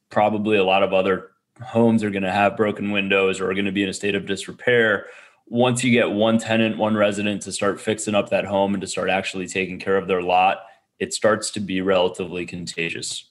probably 0.10 0.58
a 0.58 0.64
lot 0.64 0.84
of 0.84 0.94
other 0.94 1.32
homes 1.62 2.04
are 2.04 2.10
going 2.10 2.24
to 2.24 2.32
have 2.32 2.58
broken 2.58 2.92
windows 2.92 3.40
or 3.40 3.50
are 3.50 3.54
going 3.54 3.66
to 3.66 3.72
be 3.72 3.84
in 3.84 3.90
a 3.90 3.94
state 3.94 4.16
of 4.16 4.26
disrepair 4.26 5.08
once 5.52 5.84
you 5.84 5.92
get 5.92 6.10
one 6.10 6.38
tenant, 6.38 6.78
one 6.78 6.96
resident 6.96 7.42
to 7.42 7.52
start 7.52 7.80
fixing 7.80 8.16
up 8.16 8.30
that 8.30 8.46
home 8.46 8.74
and 8.74 8.80
to 8.80 8.88
start 8.88 9.10
actually 9.10 9.46
taking 9.46 9.78
care 9.78 9.98
of 9.98 10.08
their 10.08 10.22
lot, 10.22 10.60
it 10.98 11.14
starts 11.14 11.52
to 11.52 11.60
be 11.60 11.82
relatively 11.82 12.46
contagious. 12.46 13.26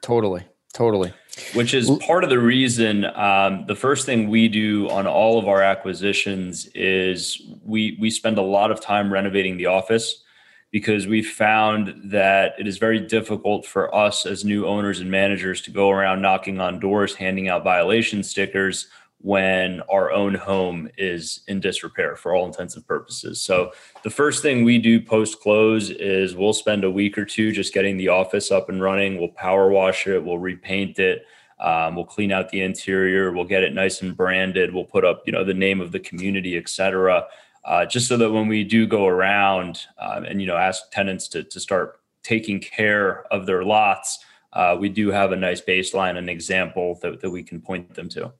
Totally. 0.00 0.44
Totally. 0.72 1.12
Which 1.54 1.74
is 1.74 1.90
part 2.06 2.22
of 2.22 2.30
the 2.30 2.38
reason. 2.38 3.04
Um, 3.04 3.64
the 3.66 3.74
first 3.74 4.06
thing 4.06 4.28
we 4.28 4.46
do 4.46 4.88
on 4.90 5.08
all 5.08 5.40
of 5.40 5.48
our 5.48 5.60
acquisitions 5.60 6.66
is 6.68 7.42
we 7.64 7.96
we 8.00 8.10
spend 8.10 8.38
a 8.38 8.42
lot 8.42 8.70
of 8.70 8.80
time 8.80 9.12
renovating 9.12 9.56
the 9.56 9.66
office 9.66 10.22
because 10.70 11.06
we 11.06 11.22
found 11.22 11.94
that 12.04 12.54
it 12.58 12.66
is 12.66 12.78
very 12.78 13.00
difficult 13.00 13.64
for 13.64 13.94
us 13.94 14.26
as 14.26 14.44
new 14.44 14.66
owners 14.66 15.00
and 15.00 15.10
managers 15.10 15.62
to 15.62 15.70
go 15.70 15.90
around 15.90 16.20
knocking 16.20 16.60
on 16.60 16.78
doors, 16.78 17.14
handing 17.14 17.48
out 17.48 17.64
violation 17.64 18.22
stickers 18.22 18.88
when 19.20 19.80
our 19.90 20.12
own 20.12 20.34
home 20.34 20.88
is 20.96 21.40
in 21.48 21.58
disrepair 21.58 22.14
for 22.14 22.34
all 22.34 22.46
intensive 22.46 22.86
purposes. 22.86 23.40
So 23.40 23.72
the 24.04 24.10
first 24.10 24.42
thing 24.42 24.62
we 24.62 24.78
do 24.78 25.00
post 25.00 25.40
close 25.40 25.90
is 25.90 26.36
we'll 26.36 26.52
spend 26.52 26.84
a 26.84 26.90
week 26.90 27.18
or 27.18 27.24
two 27.24 27.50
just 27.50 27.74
getting 27.74 27.96
the 27.96 28.08
office 28.08 28.52
up 28.52 28.68
and 28.68 28.80
running. 28.80 29.18
We'll 29.18 29.28
power 29.28 29.70
wash 29.70 30.06
it, 30.06 30.22
we'll 30.22 30.38
repaint 30.38 31.00
it, 31.00 31.26
um, 31.58 31.96
we'll 31.96 32.04
clean 32.04 32.30
out 32.30 32.50
the 32.50 32.60
interior, 32.60 33.32
we'll 33.32 33.44
get 33.44 33.64
it 33.64 33.74
nice 33.74 34.02
and 34.02 34.16
branded, 34.16 34.72
we'll 34.72 34.84
put 34.84 35.04
up 35.04 35.22
you 35.26 35.32
know 35.32 35.42
the 35.42 35.54
name 35.54 35.80
of 35.80 35.90
the 35.90 36.00
community, 36.00 36.56
etc. 36.56 37.26
Uh, 37.68 37.84
just 37.84 38.08
so 38.08 38.16
that 38.16 38.32
when 38.32 38.48
we 38.48 38.64
do 38.64 38.86
go 38.86 39.06
around 39.06 39.84
um, 40.00 40.24
and 40.24 40.40
you 40.40 40.46
know 40.46 40.56
ask 40.56 40.90
tenants 40.90 41.28
to 41.28 41.44
to 41.44 41.60
start 41.60 42.00
taking 42.22 42.58
care 42.60 43.24
of 43.30 43.44
their 43.44 43.62
lots, 43.62 44.18
uh, 44.54 44.74
we 44.80 44.88
do 44.88 45.10
have 45.10 45.32
a 45.32 45.36
nice 45.36 45.60
baseline 45.60 46.16
and 46.16 46.30
example 46.30 46.98
that, 47.02 47.20
that 47.20 47.28
we 47.28 47.42
can 47.42 47.60
point 47.60 47.94
them 47.94 48.08
to. 48.08 48.32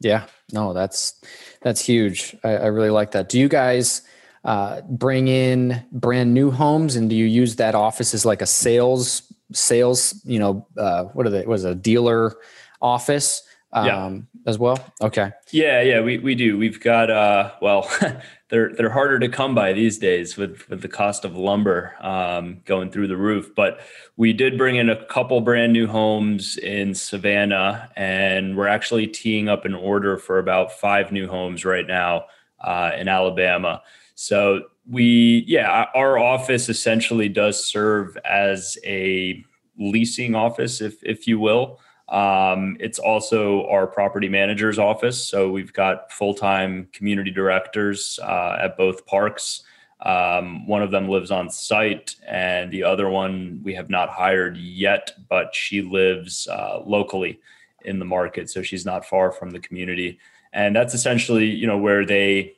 Yeah, 0.00 0.26
no, 0.52 0.74
that's 0.74 1.22
that's 1.62 1.80
huge. 1.80 2.36
I, 2.44 2.56
I 2.56 2.66
really 2.66 2.90
like 2.90 3.12
that. 3.12 3.30
Do 3.30 3.38
you 3.38 3.48
guys 3.48 4.02
uh, 4.44 4.82
bring 4.82 5.28
in 5.28 5.82
brand 5.90 6.34
new 6.34 6.50
homes, 6.50 6.96
and 6.96 7.08
do 7.08 7.16
you 7.16 7.24
use 7.24 7.56
that 7.56 7.74
office 7.74 8.12
as 8.12 8.26
like 8.26 8.42
a 8.42 8.46
sales 8.46 9.22
sales? 9.54 10.20
You 10.22 10.38
know, 10.38 10.66
uh, 10.76 11.04
what 11.04 11.26
are 11.26 11.30
they? 11.30 11.46
Was 11.46 11.64
a 11.64 11.74
dealer 11.74 12.36
office? 12.82 13.42
Um, 13.74 13.86
yeah. 13.86 14.20
as 14.46 14.56
well. 14.56 14.78
Okay. 15.02 15.32
Yeah, 15.50 15.82
yeah, 15.82 16.00
we 16.00 16.18
we 16.18 16.36
do. 16.36 16.56
We've 16.56 16.80
got 16.80 17.10
uh, 17.10 17.50
well, 17.60 17.90
they're 18.48 18.72
they're 18.72 18.90
harder 18.90 19.18
to 19.18 19.28
come 19.28 19.52
by 19.52 19.72
these 19.72 19.98
days 19.98 20.36
with 20.36 20.68
with 20.68 20.80
the 20.80 20.88
cost 20.88 21.24
of 21.24 21.36
lumber 21.36 21.94
um, 22.00 22.60
going 22.64 22.92
through 22.92 23.08
the 23.08 23.16
roof. 23.16 23.50
But 23.56 23.80
we 24.16 24.32
did 24.32 24.56
bring 24.56 24.76
in 24.76 24.90
a 24.90 25.04
couple 25.06 25.40
brand 25.40 25.72
new 25.72 25.88
homes 25.88 26.56
in 26.56 26.94
Savannah, 26.94 27.90
and 27.96 28.56
we're 28.56 28.68
actually 28.68 29.08
teeing 29.08 29.48
up 29.48 29.64
an 29.64 29.74
order 29.74 30.18
for 30.18 30.38
about 30.38 30.72
five 30.72 31.10
new 31.10 31.26
homes 31.26 31.64
right 31.64 31.86
now 31.86 32.26
uh, 32.60 32.92
in 32.96 33.08
Alabama. 33.08 33.82
So 34.14 34.66
we, 34.88 35.44
yeah, 35.48 35.86
our 35.94 36.18
office 36.18 36.68
essentially 36.68 37.28
does 37.28 37.64
serve 37.64 38.16
as 38.24 38.78
a 38.84 39.44
leasing 39.78 40.36
office, 40.36 40.80
if 40.80 41.02
if 41.02 41.26
you 41.26 41.40
will. 41.40 41.80
Um, 42.08 42.76
it's 42.80 42.98
also 42.98 43.66
our 43.68 43.86
property 43.86 44.28
manager's 44.28 44.78
office. 44.78 45.26
So 45.26 45.50
we've 45.50 45.72
got 45.72 46.12
full 46.12 46.34
time 46.34 46.88
community 46.92 47.30
directors 47.30 48.18
uh, 48.22 48.58
at 48.60 48.76
both 48.76 49.06
parks. 49.06 49.62
Um, 50.00 50.66
one 50.66 50.82
of 50.82 50.90
them 50.90 51.08
lives 51.08 51.30
on 51.30 51.48
site, 51.48 52.16
and 52.28 52.70
the 52.70 52.84
other 52.84 53.08
one 53.08 53.60
we 53.62 53.74
have 53.74 53.88
not 53.88 54.10
hired 54.10 54.56
yet, 54.58 55.12
but 55.30 55.54
she 55.54 55.80
lives 55.80 56.46
uh, 56.48 56.82
locally 56.84 57.40
in 57.84 57.98
the 57.98 58.04
market. 58.04 58.50
So 58.50 58.62
she's 58.62 58.84
not 58.84 59.06
far 59.06 59.32
from 59.32 59.50
the 59.50 59.60
community. 59.60 60.18
And 60.52 60.76
that's 60.76 60.94
essentially, 60.94 61.46
you 61.46 61.66
know, 61.66 61.78
where 61.78 62.04
they 62.04 62.54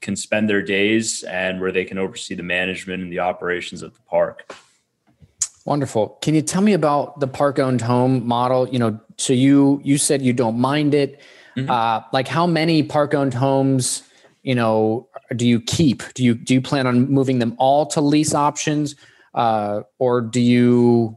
can 0.00 0.16
spend 0.16 0.48
their 0.48 0.62
days 0.62 1.22
and 1.24 1.60
where 1.60 1.72
they 1.72 1.84
can 1.84 1.98
oversee 1.98 2.34
the 2.34 2.42
management 2.42 3.02
and 3.02 3.12
the 3.12 3.18
operations 3.20 3.82
of 3.82 3.94
the 3.94 4.00
park. 4.02 4.54
Wonderful. 5.70 6.18
Can 6.20 6.34
you 6.34 6.42
tell 6.42 6.62
me 6.62 6.72
about 6.72 7.20
the 7.20 7.28
park 7.28 7.60
owned 7.60 7.80
home 7.80 8.26
model? 8.26 8.68
You 8.70 8.80
know, 8.80 9.00
so 9.18 9.32
you 9.32 9.80
you 9.84 9.98
said 9.98 10.20
you 10.20 10.32
don't 10.32 10.58
mind 10.58 10.94
it. 10.94 11.20
Mm-hmm. 11.56 11.70
Uh, 11.70 12.00
like 12.12 12.26
how 12.26 12.44
many 12.44 12.82
park 12.82 13.14
owned 13.14 13.34
homes, 13.34 14.02
you 14.42 14.56
know, 14.56 15.08
do 15.36 15.46
you 15.46 15.60
keep? 15.60 16.02
Do 16.14 16.24
you 16.24 16.34
do 16.34 16.54
you 16.54 16.60
plan 16.60 16.88
on 16.88 17.08
moving 17.08 17.38
them 17.38 17.54
all 17.56 17.86
to 17.86 18.00
lease 18.00 18.34
options, 18.34 18.96
uh, 19.36 19.82
or 20.00 20.20
do 20.20 20.40
you 20.40 21.16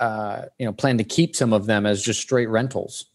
uh, 0.00 0.42
you 0.58 0.66
know 0.66 0.74
plan 0.74 0.98
to 0.98 1.04
keep 1.04 1.34
some 1.34 1.54
of 1.54 1.64
them 1.64 1.86
as 1.86 2.02
just 2.02 2.20
straight 2.20 2.50
rentals? 2.50 3.06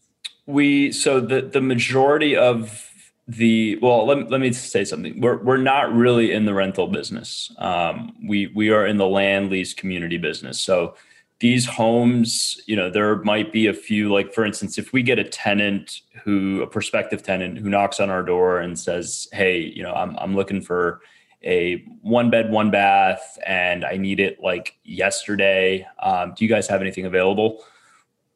We 0.46 0.90
so 0.90 1.20
the 1.20 1.42
the 1.42 1.60
majority 1.60 2.34
of 2.34 2.89
the 3.28 3.78
well 3.80 4.06
let, 4.06 4.30
let 4.30 4.40
me 4.40 4.52
say 4.52 4.84
something. 4.84 5.20
We're, 5.20 5.42
we're 5.42 5.56
not 5.56 5.92
really 5.92 6.32
in 6.32 6.44
the 6.44 6.54
rental 6.54 6.88
business. 6.88 7.54
Um, 7.58 8.14
we 8.26 8.48
we 8.48 8.70
are 8.70 8.86
in 8.86 8.96
the 8.96 9.06
land 9.06 9.50
lease 9.50 9.74
community 9.74 10.18
business. 10.18 10.60
So 10.60 10.94
these 11.38 11.64
homes 11.64 12.60
you 12.66 12.76
know 12.76 12.90
there 12.90 13.16
might 13.22 13.52
be 13.52 13.66
a 13.66 13.72
few 13.74 14.12
like 14.12 14.34
for 14.34 14.44
instance 14.44 14.76
if 14.76 14.92
we 14.92 15.02
get 15.02 15.18
a 15.18 15.24
tenant 15.24 16.02
who 16.22 16.60
a 16.60 16.66
prospective 16.66 17.22
tenant 17.22 17.56
who 17.56 17.70
knocks 17.70 17.98
on 17.98 18.10
our 18.10 18.22
door 18.22 18.58
and 18.58 18.78
says 18.78 19.26
hey 19.32 19.58
you 19.58 19.82
know 19.82 19.94
i'm, 19.94 20.14
I'm 20.18 20.36
looking 20.36 20.60
for 20.60 21.00
a 21.42 21.82
one 22.02 22.28
bed 22.28 22.50
one 22.50 22.70
bath 22.70 23.38
and 23.46 23.86
i 23.86 23.96
need 23.96 24.20
it 24.20 24.38
like 24.42 24.76
yesterday. 24.90 25.86
Um, 26.02 26.34
do 26.36 26.44
you 26.44 26.50
guys 26.50 26.68
have 26.68 26.80
anything 26.80 27.06
available? 27.06 27.64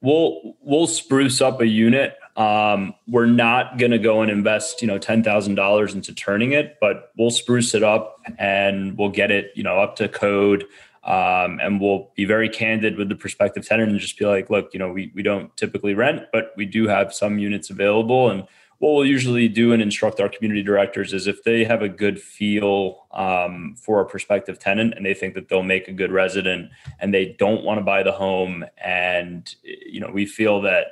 We'll 0.01 0.57
we'll 0.61 0.87
spruce 0.87 1.40
up 1.40 1.61
a 1.61 1.66
unit 1.66 2.16
um, 2.37 2.94
we're 3.07 3.27
not 3.27 3.79
going 3.79 3.92
to 3.92 3.99
go 3.99 4.20
and 4.20 4.31
invest, 4.31 4.83
you 4.83 4.88
know, 4.88 4.99
ten 4.99 5.23
thousand 5.23 5.55
dollars 5.55 5.94
into 5.94 6.14
turning 6.14 6.53
it, 6.53 6.79
but 6.81 7.12
we'll 7.16 7.31
spruce 7.31 7.75
it 7.75 7.83
up 7.83 8.20
and 8.38 8.99
we'll 8.99 9.11
get 9.11 9.31
it, 9.31 9.53
you 9.55 9.62
know, 9.62 9.79
up 9.79 9.97
to 9.97 10.09
code. 10.09 10.64
Um, 11.05 11.61
and 11.61 11.81
we'll 11.81 12.11
be 12.16 12.25
very 12.25 12.49
candid 12.49 12.97
with 12.97 13.11
the 13.11 13.14
prospective 13.14 13.66
tenant 13.66 13.90
and 13.90 14.01
just 14.01 14.18
be 14.18 14.25
like, 14.25 14.49
look, 14.49 14.73
you 14.73 14.79
know, 14.79 14.90
we 14.90 15.12
we 15.14 15.23
don't 15.23 15.55
typically 15.57 15.94
rent, 15.94 16.23
but 16.33 16.53
we 16.57 16.64
do 16.64 16.88
have 16.88 17.14
some 17.14 17.38
units 17.38 17.70
available. 17.70 18.31
And 18.31 18.47
what 18.79 18.94
we'll 18.94 19.07
usually 19.07 19.49
do 19.49 19.73
and 19.73 19.81
instruct 19.81 20.20
our 20.20 20.29
community 20.29 20.62
directors 20.62 21.12
is 21.12 21.27
if 21.27 21.44
they 21.44 21.64
have 21.64 21.83
a 21.83 21.88
good 21.88 22.20
feel 22.20 23.07
um, 23.12 23.77
for 23.79 24.01
a 24.01 24.07
prospective 24.07 24.59
tenant 24.59 24.94
and 24.94 25.07
they 25.07 25.14
think 25.14 25.35
that 25.35 25.49
they'll 25.49 25.62
make 25.62 25.88
a 25.88 25.92
good 25.92 26.11
resident 26.11 26.70
and 26.99 27.14
they 27.14 27.37
don't 27.38 27.64
want 27.64 27.79
to 27.79 27.85
buy 27.85 28.03
the 28.03 28.12
home 28.12 28.64
and 28.83 29.55
you 29.62 30.01
know 30.01 30.11
we 30.12 30.27
feel 30.27 30.61
that 30.61 30.87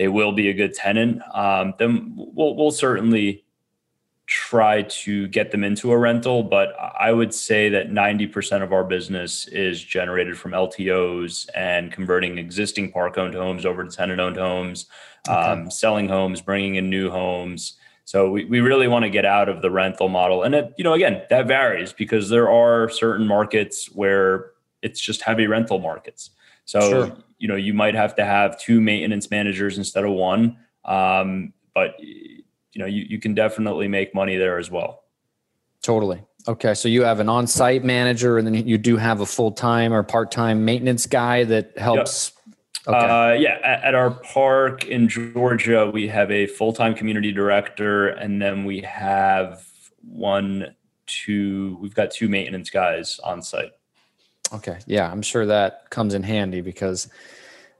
they 0.00 0.08
will 0.08 0.32
be 0.32 0.48
a 0.48 0.54
good 0.54 0.72
tenant, 0.72 1.20
um, 1.34 1.74
then 1.78 2.14
we'll, 2.16 2.56
we'll 2.56 2.70
certainly 2.70 3.44
try 4.24 4.80
to 4.80 5.28
get 5.28 5.50
them 5.50 5.62
into 5.62 5.92
a 5.92 5.98
rental. 5.98 6.42
But 6.42 6.74
I 6.98 7.12
would 7.12 7.34
say 7.34 7.68
that 7.68 7.90
90% 7.90 8.62
of 8.62 8.72
our 8.72 8.82
business 8.82 9.46
is 9.48 9.84
generated 9.84 10.38
from 10.38 10.52
LTOs 10.52 11.50
and 11.54 11.92
converting 11.92 12.38
existing 12.38 12.92
park 12.92 13.18
owned 13.18 13.34
homes 13.34 13.66
over 13.66 13.84
to 13.84 13.94
tenant 13.94 14.22
owned 14.22 14.38
homes, 14.38 14.86
okay. 15.28 15.38
um, 15.38 15.70
selling 15.70 16.08
homes, 16.08 16.40
bringing 16.40 16.76
in 16.76 16.88
new 16.88 17.10
homes. 17.10 17.74
So 18.06 18.30
we, 18.30 18.46
we 18.46 18.60
really 18.60 18.88
want 18.88 19.02
to 19.02 19.10
get 19.10 19.26
out 19.26 19.50
of 19.50 19.60
the 19.60 19.70
rental 19.70 20.08
model. 20.08 20.44
And 20.44 20.54
it, 20.54 20.72
you 20.78 20.84
know, 20.84 20.94
again, 20.94 21.24
that 21.28 21.46
varies 21.46 21.92
because 21.92 22.30
there 22.30 22.50
are 22.50 22.88
certain 22.88 23.26
markets 23.26 23.92
where 23.92 24.52
it's 24.80 24.98
just 24.98 25.20
heavy 25.20 25.46
rental 25.46 25.78
markets. 25.78 26.30
So 26.64 26.80
sure 26.88 27.16
you 27.40 27.48
know 27.48 27.56
you 27.56 27.74
might 27.74 27.94
have 27.94 28.14
to 28.14 28.24
have 28.24 28.60
two 28.60 28.80
maintenance 28.80 29.30
managers 29.30 29.78
instead 29.78 30.04
of 30.04 30.12
one 30.12 30.56
um, 30.84 31.52
but 31.74 31.98
you 31.98 32.44
know 32.76 32.86
you, 32.86 33.04
you 33.08 33.18
can 33.18 33.34
definitely 33.34 33.88
make 33.88 34.14
money 34.14 34.36
there 34.36 34.58
as 34.58 34.70
well 34.70 35.02
totally 35.82 36.22
okay 36.46 36.74
so 36.74 36.88
you 36.88 37.02
have 37.02 37.18
an 37.18 37.28
on-site 37.28 37.82
manager 37.82 38.38
and 38.38 38.46
then 38.46 38.54
you 38.54 38.78
do 38.78 38.96
have 38.96 39.20
a 39.20 39.26
full-time 39.26 39.92
or 39.92 40.02
part-time 40.04 40.64
maintenance 40.64 41.06
guy 41.06 41.42
that 41.42 41.76
helps 41.76 42.30
yep. 42.30 42.36
Okay. 42.86 42.96
Uh, 42.96 43.32
yeah, 43.32 43.58
at, 43.62 43.84
at, 43.84 43.94
our 43.94 44.10
park 44.10 44.86
in 44.86 45.06
Georgia, 45.06 45.90
we 45.92 46.08
have 46.08 46.30
a 46.30 46.46
full 46.46 46.72
time 46.72 46.94
community 46.94 47.30
director, 47.30 48.08
and 48.08 48.40
then 48.40 48.64
we 48.64 48.80
have 48.80 49.66
one, 50.00 50.74
two, 51.06 51.76
we've 51.82 51.94
got 51.94 52.10
two 52.10 52.26
maintenance 52.30 52.70
guys 52.70 53.20
on 53.22 53.42
site. 53.42 53.72
Okay. 54.52 54.78
Yeah, 54.86 55.10
I'm 55.10 55.22
sure 55.22 55.46
that 55.46 55.90
comes 55.90 56.14
in 56.14 56.22
handy 56.22 56.60
because 56.60 57.08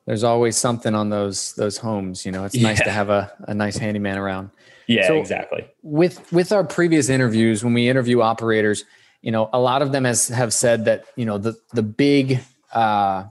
there's 0.07 0.25
always 0.25 0.57
something 0.57 0.95
on 0.95 1.11
those 1.11 1.55
those 1.55 1.77
homes. 1.77 2.25
You 2.25 2.33
know, 2.33 2.45
it's 2.45 2.55
yeah. 2.55 2.69
nice 2.69 2.83
to 2.83 2.91
have 2.91 3.11
a, 3.11 3.33
a 3.49 3.55
nice 3.55 3.77
handyman 3.77 4.19
around. 4.19 4.51
Yeah, 4.87 5.07
so 5.07 5.19
exactly. 5.19 5.67
With 5.83 6.33
with 6.33 6.53
our 6.53 6.65
previous 6.65 7.09
interviews, 7.09 7.63
when 7.63 7.75
we 7.75 7.89
interview 7.89 8.21
operators, 8.21 8.85
you 9.23 9.31
know, 9.31 9.49
a 9.53 9.61
lot 9.61 9.83
of 9.83 9.93
them 9.93 10.05
has 10.05 10.29
have 10.29 10.53
said 10.53 10.85
that 10.87 11.05
you 11.17 11.25
know 11.25 11.39
the 11.39 11.57
the 11.73 11.83
big 11.83 12.41
uh, 12.73 13.25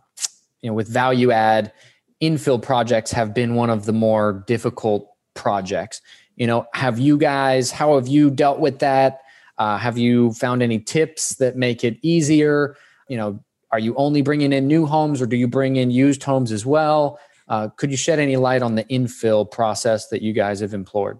you 0.61 0.69
know 0.69 0.73
with 0.73 0.87
value 0.87 1.31
add 1.31 1.73
infill 2.21 2.61
projects 2.61 3.11
have 3.11 3.33
been 3.33 3.55
one 3.55 3.69
of 3.69 3.85
the 3.85 3.93
more 3.93 4.43
difficult 4.47 5.09
projects. 5.33 6.01
You 6.35 6.47
know, 6.47 6.65
have 6.73 6.99
you 6.99 7.17
guys? 7.17 7.71
How 7.71 7.95
have 7.95 8.07
you 8.07 8.29
dealt 8.29 8.59
with 8.59 8.79
that? 8.79 9.19
Uh, 9.57 9.77
have 9.77 9.97
you 9.97 10.31
found 10.33 10.63
any 10.63 10.79
tips 10.79 11.35
that 11.35 11.57
make 11.57 11.83
it 11.83 11.97
easier? 12.01 12.77
You 13.09 13.17
know, 13.17 13.43
are 13.71 13.79
you 13.79 13.93
only 13.95 14.21
bringing 14.21 14.53
in 14.53 14.67
new 14.67 14.85
homes 14.85 15.21
or 15.21 15.25
do 15.25 15.35
you 15.35 15.47
bring 15.47 15.75
in 15.75 15.91
used 15.91 16.23
homes 16.23 16.51
as 16.51 16.65
well? 16.65 17.19
Uh, 17.47 17.67
could 17.75 17.91
you 17.91 17.97
shed 17.97 18.19
any 18.19 18.35
light 18.35 18.61
on 18.61 18.75
the 18.75 18.83
infill 18.85 19.49
process 19.49 20.07
that 20.09 20.21
you 20.21 20.33
guys 20.33 20.59
have 20.59 20.73
employed? 20.73 21.19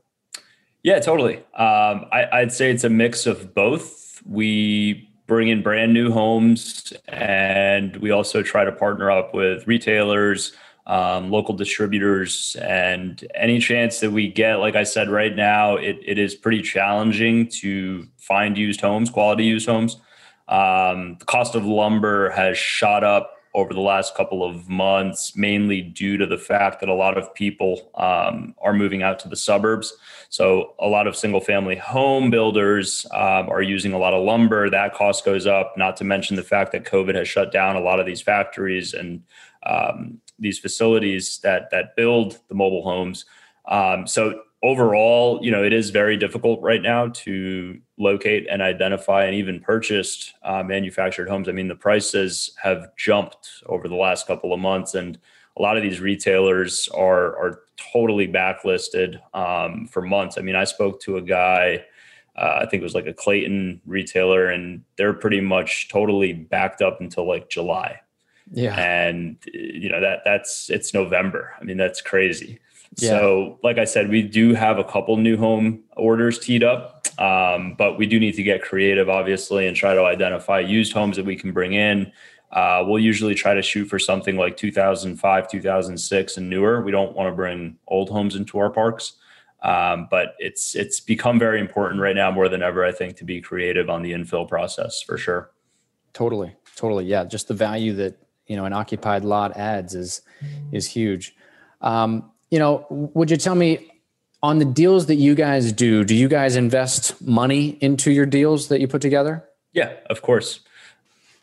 Yeah, 0.84 1.00
totally. 1.00 1.38
Um, 1.56 2.06
I, 2.12 2.28
I'd 2.32 2.52
say 2.54 2.72
it's 2.72 2.84
a 2.84 2.90
mix 2.90 3.26
of 3.26 3.54
both. 3.54 4.22
We 4.26 5.10
bring 5.28 5.50
in 5.50 5.62
brand 5.62 5.94
new 5.94 6.12
homes 6.12 6.92
and 7.08 7.96
we 7.98 8.12
also 8.12 8.42
try 8.42 8.64
to 8.64 8.72
partner 8.72 9.12
up 9.12 9.34
with 9.34 9.68
retailers 9.68 10.54
um, 10.88 11.30
local 11.30 11.54
distributors 11.54 12.56
and 12.60 13.24
any 13.36 13.60
chance 13.60 14.00
that 14.00 14.12
we 14.12 14.28
get 14.28 14.56
like 14.56 14.76
i 14.76 14.82
said 14.82 15.08
right 15.08 15.36
now 15.36 15.76
it, 15.76 16.00
it 16.04 16.18
is 16.18 16.34
pretty 16.34 16.64
challenging 16.64 17.48
to 17.48 18.08
find 18.18 18.58
used 18.58 18.82
homes 18.82 19.12
quality 19.12 19.46
used 19.46 19.68
homes 19.68 19.98
um, 20.50 21.16
the 21.20 21.26
cost 21.26 21.56
of 21.56 21.66
lumber 21.66 22.30
has 22.32 22.58
shot 22.58 23.04
up 23.04 23.36
over 23.56 23.74
the 23.74 23.82
last 23.82 24.14
couple 24.16 24.44
of 24.44 24.70
months 24.70 25.36
mainly 25.36 25.82
due 25.82 26.18
to 26.18 26.28
the 26.28 26.38
fact 26.38 26.80
that 26.80 26.90
a 26.90 26.94
lot 26.94 27.18
of 27.18 27.34
people 27.34 27.90
um, 27.96 28.54
are 28.62 28.74
moving 28.74 29.02
out 29.02 29.18
to 29.20 29.28
the 29.28 29.36
suburbs 29.36 29.94
so 30.30 30.76
a 30.80 30.88
lot 30.88 31.08
of 31.08 31.16
single 31.16 31.42
family 31.42 31.76
home 31.76 32.30
builders 32.30 33.08
um, 33.12 33.50
are 33.50 33.64
using 33.64 33.92
a 33.92 33.98
lot 33.98 34.14
of 34.14 34.24
lumber 34.24 34.70
that 34.70 34.94
cost 34.94 35.26
goes 35.26 35.48
up 35.48 35.74
not 35.78 35.98
to 35.98 36.04
mention 36.04 36.36
the 36.36 36.44
fact 36.44 36.72
that 36.72 36.84
covid 36.84 37.16
has 37.16 37.28
shut 37.28 37.52
down 37.52 37.76
a 37.76 37.82
lot 37.82 38.00
of 38.00 38.06
these 38.06 38.22
factories 38.22 38.94
and 38.94 39.24
um, 39.66 40.22
these 40.40 40.60
facilities 40.60 41.40
that 41.40 41.70
that 41.72 41.96
build 41.96 42.40
the 42.48 42.56
mobile 42.56 42.84
homes. 42.84 43.26
Um, 43.68 44.08
so 44.08 44.42
overall, 44.64 45.40
you 45.42 45.52
know, 45.52 45.64
it 45.64 45.74
is 45.74 45.90
very 45.90 46.18
difficult 46.18 46.62
right 46.62 46.82
now 46.82 47.08
to 47.08 47.80
locate 47.98 48.48
and 48.50 48.62
identify 48.62 49.24
and 49.24 49.36
even 49.36 49.60
purchase 49.60 50.34
uh, 50.44 50.64
manufactured 50.64 51.30
homes. 51.30 51.48
I 51.48 51.52
mean, 51.52 51.68
the 51.68 51.76
prices 51.76 52.52
have 52.62 52.96
jumped 52.96 53.50
over 53.68 53.88
the 53.88 53.96
last 53.96 54.28
couple 54.28 54.54
of 54.54 54.60
months, 54.60 54.96
and 54.96 55.18
a 55.58 55.62
lot 55.62 55.78
of 55.78 55.84
these 55.84 56.00
retailers 56.00 56.88
are 56.90 57.38
are 57.38 57.62
totally 57.94 58.28
backlisted 58.28 59.20
um, 59.34 59.88
for 59.88 60.02
months. 60.02 60.38
I 60.38 60.42
mean, 60.42 60.56
I 60.56 60.66
spoke 60.66 61.02
to 61.02 61.18
a 61.18 61.22
guy. 61.22 61.86
Uh, 62.36 62.60
I 62.62 62.66
think 62.66 62.82
it 62.82 62.84
was 62.84 62.96
like 62.96 63.08
a 63.08 63.14
Clayton 63.14 63.82
retailer, 63.86 64.48
and 64.48 64.84
they're 64.98 65.14
pretty 65.14 65.42
much 65.42 65.90
totally 65.90 66.34
backed 66.34 66.82
up 66.82 67.02
until 67.02 67.28
like 67.28 67.50
July. 67.50 68.02
Yeah. 68.52 68.76
And 68.80 69.38
you 69.54 69.90
know 69.90 70.02
that 70.02 70.22
that's 70.26 70.70
it's 70.70 70.94
November. 70.94 71.54
I 71.60 71.64
mean 71.64 71.78
that's 71.78 72.02
crazy. 72.02 72.60
Yeah. 72.98 73.10
So 73.10 73.60
like 73.64 73.78
I 73.78 73.86
said, 73.86 74.10
we 74.10 74.22
do 74.22 74.54
have 74.54 74.78
a 74.78 74.84
couple 74.84 75.16
new 75.18 75.38
home 75.38 75.84
orders 75.96 76.40
teed 76.40 76.64
up, 76.64 77.08
um, 77.20 77.76
but 77.78 77.98
we 77.98 78.06
do 78.06 78.20
need 78.20 78.34
to 78.34 78.44
get 78.44 78.62
creative, 78.62 79.10
obviously, 79.10 79.68
and 79.68 79.76
try 79.76 79.94
to 79.94 80.04
identify 80.04 80.60
used 80.60 80.94
homes 80.94 81.16
that 81.18 81.26
we 81.26 81.36
can 81.36 81.52
bring 81.52 81.74
in. 81.74 82.12
Uh, 82.52 82.84
we'll 82.86 83.00
usually 83.00 83.36
try 83.36 83.54
to 83.54 83.62
shoot 83.62 83.86
for 83.86 84.00
something 84.00 84.36
like 84.36 84.58
2005, 84.58 85.50
2006, 85.50 86.38
and 86.38 86.50
newer. 86.50 86.82
We 86.82 86.92
don't 86.92 87.16
want 87.16 87.30
to 87.32 87.36
bring 87.36 87.78
old 87.88 88.10
homes 88.10 88.36
into 88.36 88.58
our 88.58 88.72
parks. 88.72 89.14
Um, 89.62 90.08
but 90.10 90.36
it's 90.40 90.74
it's 90.74 91.02
become 91.02 91.38
very 91.38 91.60
important 91.60 92.02
right 92.02 92.16
now 92.16 92.32
more 92.32 92.48
than 92.48 92.62
ever, 92.62 92.86
I 92.86 92.94
think, 92.94 93.18
to 93.18 93.26
be 93.26 93.42
creative 93.42 93.90
on 93.90 94.02
the 94.02 94.14
infill 94.14 94.48
process 94.48 95.02
for 95.02 95.18
sure. 95.18 95.52
Totally, 96.14 96.56
totally, 96.76 97.06
yeah. 97.06 97.26
Just 97.26 97.50
the 97.50 97.54
value 97.54 97.94
that 97.96 98.18
you 98.48 98.56
know 98.56 98.64
an 98.66 98.74
occupied 98.74 99.26
lot 99.26 99.58
adds 99.58 99.96
is 99.96 100.22
is 100.72 100.88
huge. 100.88 101.36
Um, 101.82 102.32
you 102.52 102.60
know, 102.60 102.86
would 102.90 103.32
you 103.32 103.38
tell 103.38 103.56
me 103.56 103.92
on 104.42 104.60
the 104.60 104.66
deals 104.66 105.08
that 105.08 105.16
you 105.16 105.36
guys 105.36 105.72
do? 105.72 106.04
Do 106.04 106.16
you 106.16 106.28
guys 106.28 106.56
invest 106.56 107.22
money 107.22 107.78
into 107.82 108.12
your 108.12 108.26
deals 108.26 108.70
that 108.70 108.80
you 108.80 108.88
put 108.88 109.02
together? 109.02 109.44
Yeah, 109.74 109.94
of 110.10 110.22
course. 110.22 110.62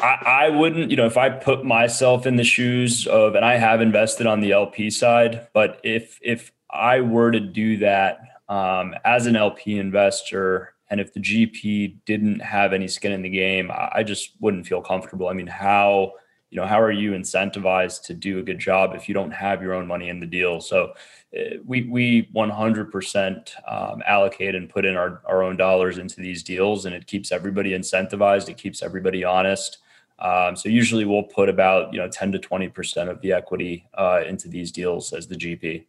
I, 0.01 0.19
I 0.27 0.49
wouldn't, 0.51 0.91
you 0.91 0.97
know, 0.97 1.07
if 1.07 1.17
I 1.17 1.31
put 1.31 1.65
myself 1.65 2.27
in 2.27 2.37
the 2.37 2.45
shoes 2.45 3.07
of, 3.07 3.35
and 3.35 3.45
I 3.45 3.57
have 3.57 3.81
invested 3.81 4.27
on 4.27 4.41
the 4.41 4.53
LP 4.53 4.91
side, 4.91 5.49
but 5.53 5.81
if 5.83 6.19
if 6.23 6.53
I 6.71 7.01
were 7.01 7.31
to 7.31 7.41
do 7.41 7.79
that 7.79 8.21
um, 8.49 8.95
as 9.05 9.27
an 9.27 9.37
LP 9.37 9.79
investor, 9.79 10.75
and 10.91 11.01
if 11.01 11.13
the 11.15 11.21
GP 11.21 11.99
didn't 12.05 12.41
have 12.41 12.73
any 12.73 12.89
skin 12.89 13.13
in 13.13 13.23
the 13.23 13.31
game, 13.31 13.71
I 13.73 14.03
just 14.03 14.33
wouldn't 14.41 14.67
feel 14.67 14.83
comfortable. 14.83 15.29
I 15.29 15.33
mean, 15.33 15.47
how 15.47 16.13
you 16.51 16.61
know 16.61 16.67
how 16.67 16.81
are 16.81 16.93
you 16.93 17.13
incentivized 17.13 18.03
to 18.05 18.15
do 18.15 18.39
a 18.39 18.43
good 18.43 18.59
job 18.59 18.95
if 18.95 19.09
you 19.09 19.15
don't 19.15 19.33
have 19.33 19.63
your 19.63 19.75
own 19.75 19.87
money 19.87 20.09
in 20.09 20.21
the 20.21 20.27
deal? 20.27 20.61
So 20.61 20.93
uh, 21.37 21.57
we 21.65 21.83
we 21.83 22.29
100% 22.35 23.51
um, 23.67 24.03
allocate 24.07 24.55
and 24.55 24.69
put 24.69 24.85
in 24.85 24.97
our, 24.97 25.23
our 25.27 25.43
own 25.43 25.57
dollars 25.57 25.99
into 25.99 26.21
these 26.21 26.43
deals 26.43 26.87
and 26.87 26.95
it 26.95 27.07
keeps 27.07 27.33
everybody 27.33 27.71
incentivized 27.71 28.49
it 28.49 28.57
keeps 28.57 28.83
everybody 28.83 29.25
honest. 29.25 29.79
Um, 30.19 30.57
so 30.57 30.71
usually 30.71 31.05
we'll 31.05 31.25
put 31.25 31.49
about 31.49 31.93
you 31.93 31.99
know 31.99 32.09
10 32.09 32.33
to 32.33 32.39
20% 32.39 33.11
of 33.11 33.21
the 33.21 33.33
equity 33.33 33.87
uh, 33.95 34.23
into 34.27 34.49
these 34.49 34.73
deals 34.73 35.13
as 35.13 35.27
the 35.27 35.35
gp 35.35 35.85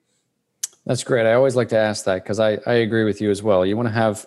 that's 0.86 1.04
great. 1.04 1.26
I 1.26 1.34
always 1.34 1.58
like 1.58 1.68
to 1.70 1.78
ask 1.78 2.06
that 2.06 2.24
because 2.24 2.40
I, 2.40 2.60
I 2.66 2.76
agree 2.76 3.04
with 3.04 3.20
you 3.20 3.30
as 3.30 3.44
well. 3.44 3.66
You 3.66 3.76
want 3.76 3.90
to 3.90 3.94
have 3.94 4.26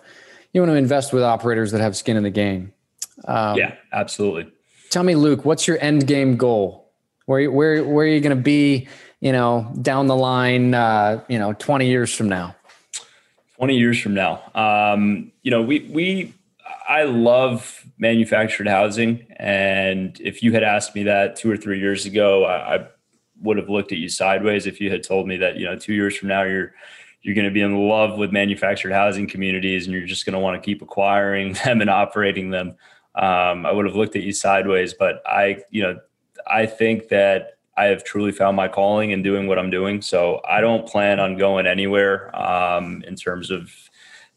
you 0.53 0.61
want 0.61 0.71
to 0.71 0.75
invest 0.75 1.11
with 1.11 1.23
operators 1.23 1.71
that 1.71 1.81
have 1.81 1.97
skin 1.97 2.17
in 2.17 2.23
the 2.23 2.29
game. 2.29 2.71
Um, 3.25 3.57
yeah 3.57 3.75
absolutely 3.91 4.51
Tell 4.91 5.03
me, 5.03 5.15
Luke, 5.15 5.45
what's 5.45 5.69
your 5.69 5.77
end 5.79 6.05
game 6.05 6.35
goal? 6.35 6.91
Where 7.25 7.49
where 7.49 7.81
where 7.83 8.05
are 8.05 8.09
you 8.09 8.19
going 8.19 8.35
to 8.35 8.43
be? 8.43 8.89
You 9.21 9.31
know, 9.31 9.71
down 9.81 10.07
the 10.07 10.15
line, 10.17 10.73
uh, 10.73 11.23
you 11.29 11.39
know, 11.39 11.53
twenty 11.53 11.87
years 11.87 12.13
from 12.13 12.27
now. 12.27 12.55
Twenty 13.55 13.77
years 13.77 13.99
from 14.01 14.13
now, 14.13 14.41
um, 14.53 15.31
you 15.43 15.51
know, 15.51 15.61
we 15.61 15.89
we 15.91 16.33
I 16.89 17.03
love 17.03 17.85
manufactured 17.99 18.67
housing, 18.67 19.25
and 19.37 20.19
if 20.19 20.43
you 20.43 20.51
had 20.51 20.63
asked 20.63 20.93
me 20.93 21.03
that 21.03 21.37
two 21.37 21.49
or 21.49 21.55
three 21.55 21.79
years 21.79 22.05
ago, 22.05 22.43
I, 22.43 22.75
I 22.75 22.87
would 23.41 23.55
have 23.57 23.69
looked 23.69 23.93
at 23.93 23.97
you 23.97 24.09
sideways 24.09 24.67
if 24.67 24.81
you 24.81 24.91
had 24.91 25.03
told 25.03 25.25
me 25.25 25.37
that 25.37 25.55
you 25.55 25.65
know 25.65 25.77
two 25.77 25.93
years 25.93 26.17
from 26.17 26.27
now 26.27 26.43
you're 26.43 26.73
you're 27.21 27.35
going 27.35 27.45
to 27.45 27.51
be 27.51 27.61
in 27.61 27.87
love 27.87 28.17
with 28.17 28.33
manufactured 28.33 28.91
housing 28.91 29.27
communities 29.27 29.85
and 29.85 29.93
you're 29.93 30.05
just 30.05 30.25
going 30.25 30.33
to 30.33 30.39
want 30.39 30.61
to 30.61 30.65
keep 30.65 30.81
acquiring 30.81 31.53
them 31.65 31.79
and 31.79 31.89
operating 31.89 32.49
them 32.49 32.75
um, 33.15 33.65
I 33.65 33.71
would 33.71 33.85
have 33.85 33.95
looked 33.95 34.15
at 34.15 34.23
you 34.23 34.33
sideways. 34.33 34.93
But 34.93 35.21
I, 35.25 35.57
you 35.69 35.83
know, 35.83 35.99
I 36.47 36.65
think 36.65 37.09
that 37.09 37.57
I 37.77 37.85
have 37.85 38.03
truly 38.03 38.31
found 38.31 38.57
my 38.57 38.67
calling 38.67 39.11
in 39.11 39.23
doing 39.23 39.47
what 39.47 39.57
I'm 39.57 39.69
doing. 39.69 40.01
So 40.01 40.41
I 40.47 40.61
don't 40.61 40.87
plan 40.87 41.19
on 41.19 41.37
going 41.37 41.65
anywhere 41.65 42.35
um, 42.35 43.03
in 43.07 43.15
terms 43.15 43.49
of 43.49 43.71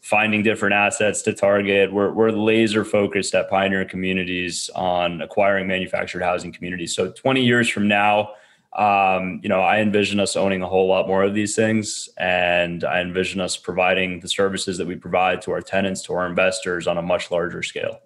finding 0.01 0.43
different 0.43 0.75
assets 0.75 1.23
to 1.23 1.33
target. 1.33 1.93
We're, 1.93 2.13
we're 2.13 2.31
laser 2.31 2.85
focused 2.85 3.35
at 3.35 3.49
Pioneer 3.49 3.85
Communities 3.85 4.71
on 4.75 5.23
acquiring 5.23 5.67
manufactured 5.67 6.23
housing 6.23 6.53
communities. 6.53 6.95
So 6.95 7.11
20 7.11 7.43
years 7.43 7.69
from 7.69 7.89
now, 7.89 8.33
um, 8.75 9.41
you 9.43 9.49
know, 9.49 9.61
I 9.61 9.79
envision 9.79 10.21
us 10.21 10.37
owning 10.37 10.63
a 10.63 10.67
whole 10.67 10.89
lot 10.89 11.07
more 11.07 11.23
of 11.23 11.33
these 11.33 11.55
things, 11.55 12.09
and 12.19 12.83
I 12.83 13.01
envision 13.01 13.41
us 13.41 13.57
providing 13.57 14.21
the 14.21 14.29
services 14.29 14.79
that 14.79 14.87
we 14.87 14.97
provide 14.97 15.41
to 15.43 15.53
our 15.53 15.61
tenants, 15.61 16.03
to 16.03 16.15
our 16.15 16.27
investors 16.27 16.87
on 16.89 16.99
a 16.99 17.03
much 17.03 17.31
larger 17.31 17.63
scale. 17.63 18.01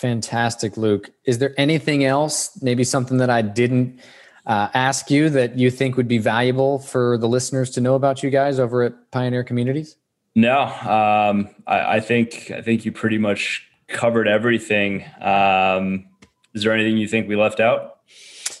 Fantastic, 0.00 0.78
Luke. 0.78 1.10
Is 1.26 1.40
there 1.40 1.52
anything 1.58 2.04
else, 2.04 2.58
maybe 2.62 2.84
something 2.84 3.18
that 3.18 3.28
I 3.28 3.42
didn't 3.42 4.00
uh, 4.46 4.68
ask 4.72 5.10
you 5.10 5.28
that 5.28 5.58
you 5.58 5.70
think 5.70 5.98
would 5.98 6.08
be 6.08 6.16
valuable 6.16 6.78
for 6.78 7.18
the 7.18 7.28
listeners 7.28 7.68
to 7.72 7.82
know 7.82 7.96
about 7.96 8.22
you 8.22 8.30
guys 8.30 8.58
over 8.58 8.82
at 8.82 9.10
Pioneer 9.10 9.44
Communities? 9.44 9.96
No, 10.34 10.62
um, 10.62 11.50
I, 11.66 11.96
I, 11.96 12.00
think 12.00 12.50
I 12.50 12.62
think 12.62 12.86
you 12.86 12.92
pretty 12.92 13.18
much 13.18 13.68
covered 13.88 14.26
everything. 14.26 15.04
Um, 15.20 16.08
is 16.54 16.62
there 16.62 16.72
anything 16.72 16.96
you 16.96 17.06
think 17.06 17.28
we 17.28 17.36
left 17.36 17.60
out? 17.60 17.98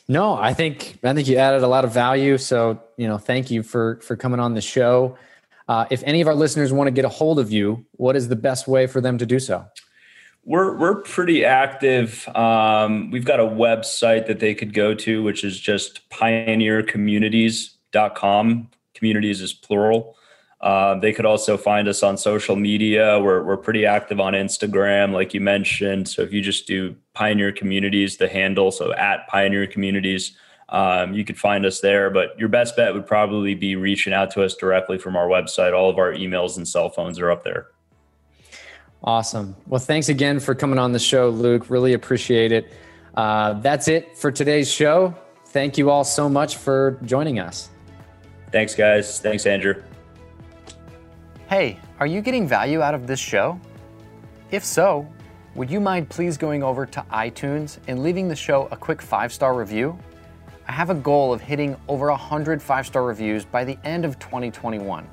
No, 0.08 0.34
I 0.34 0.52
think 0.52 0.98
I 1.02 1.14
think 1.14 1.26
you 1.26 1.38
added 1.38 1.62
a 1.62 1.68
lot 1.68 1.86
of 1.86 1.94
value. 1.94 2.36
So 2.36 2.82
you 2.98 3.08
know, 3.08 3.16
thank 3.16 3.50
you 3.50 3.62
for 3.62 3.98
for 4.02 4.14
coming 4.14 4.40
on 4.40 4.52
the 4.52 4.60
show. 4.60 5.16
Uh, 5.68 5.86
if 5.88 6.02
any 6.04 6.20
of 6.20 6.28
our 6.28 6.34
listeners 6.34 6.70
want 6.70 6.88
to 6.88 6.92
get 6.92 7.06
a 7.06 7.08
hold 7.08 7.38
of 7.38 7.50
you, 7.50 7.86
what 7.92 8.14
is 8.14 8.28
the 8.28 8.36
best 8.36 8.68
way 8.68 8.86
for 8.86 9.00
them 9.00 9.16
to 9.16 9.24
do 9.24 9.38
so? 9.38 9.64
We're 10.44 10.76
we're 10.76 11.02
pretty 11.02 11.44
active. 11.44 12.26
Um, 12.34 13.10
we've 13.10 13.26
got 13.26 13.40
a 13.40 13.44
website 13.44 14.26
that 14.26 14.40
they 14.40 14.54
could 14.54 14.72
go 14.72 14.94
to, 14.94 15.22
which 15.22 15.44
is 15.44 15.60
just 15.60 16.08
pioneercommunities.com. 16.10 18.70
Communities 18.94 19.42
is 19.42 19.52
plural. 19.52 20.16
Uh, 20.60 20.98
they 20.98 21.12
could 21.12 21.24
also 21.24 21.56
find 21.56 21.88
us 21.88 22.02
on 22.02 22.18
social 22.18 22.56
media. 22.56 23.18
We're 23.20 23.42
we're 23.42 23.56
pretty 23.56 23.86
active 23.86 24.20
on 24.20 24.34
Instagram, 24.34 25.12
like 25.12 25.32
you 25.32 25.40
mentioned. 25.40 26.08
So 26.08 26.22
if 26.22 26.32
you 26.32 26.42
just 26.42 26.66
do 26.66 26.96
Pioneer 27.14 27.52
Communities, 27.52 28.18
the 28.18 28.28
handle, 28.28 28.70
so 28.70 28.92
at 28.94 29.26
Pioneer 29.28 29.66
Communities, 29.66 30.36
um, 30.68 31.14
you 31.14 31.24
could 31.24 31.38
find 31.38 31.64
us 31.64 31.80
there. 31.80 32.10
But 32.10 32.38
your 32.38 32.48
best 32.48 32.76
bet 32.76 32.92
would 32.92 33.06
probably 33.06 33.54
be 33.54 33.74
reaching 33.74 34.12
out 34.12 34.30
to 34.32 34.42
us 34.42 34.54
directly 34.54 34.98
from 34.98 35.16
our 35.16 35.28
website. 35.28 35.74
All 35.74 35.88
of 35.88 35.98
our 35.98 36.12
emails 36.12 36.58
and 36.58 36.68
cell 36.68 36.90
phones 36.90 37.18
are 37.18 37.30
up 37.30 37.42
there. 37.42 37.68
Awesome. 39.02 39.56
Well, 39.66 39.80
thanks 39.80 40.08
again 40.08 40.40
for 40.40 40.54
coming 40.54 40.78
on 40.78 40.92
the 40.92 40.98
show, 40.98 41.30
Luke. 41.30 41.70
Really 41.70 41.94
appreciate 41.94 42.52
it. 42.52 42.72
Uh, 43.14 43.54
that's 43.54 43.88
it 43.88 44.16
for 44.16 44.30
today's 44.30 44.70
show. 44.70 45.14
Thank 45.46 45.78
you 45.78 45.90
all 45.90 46.04
so 46.04 46.28
much 46.28 46.56
for 46.56 46.98
joining 47.04 47.38
us. 47.38 47.70
Thanks, 48.52 48.74
guys. 48.74 49.20
Thanks, 49.20 49.46
Andrew. 49.46 49.82
Hey, 51.48 51.78
are 51.98 52.06
you 52.06 52.20
getting 52.20 52.46
value 52.46 52.82
out 52.82 52.94
of 52.94 53.06
this 53.06 53.18
show? 53.18 53.58
If 54.50 54.64
so, 54.64 55.08
would 55.54 55.70
you 55.70 55.80
mind 55.80 56.08
please 56.08 56.36
going 56.36 56.62
over 56.62 56.86
to 56.86 57.04
iTunes 57.10 57.78
and 57.88 58.02
leaving 58.02 58.28
the 58.28 58.36
show 58.36 58.68
a 58.70 58.76
quick 58.76 59.00
five 59.02 59.32
star 59.32 59.54
review? 59.54 59.98
I 60.68 60.72
have 60.72 60.90
a 60.90 60.94
goal 60.94 61.32
of 61.32 61.40
hitting 61.40 61.76
over 61.88 62.08
100 62.10 62.62
five 62.62 62.86
star 62.86 63.02
reviews 63.02 63.44
by 63.44 63.64
the 63.64 63.78
end 63.82 64.04
of 64.04 64.18
2021 64.20 65.08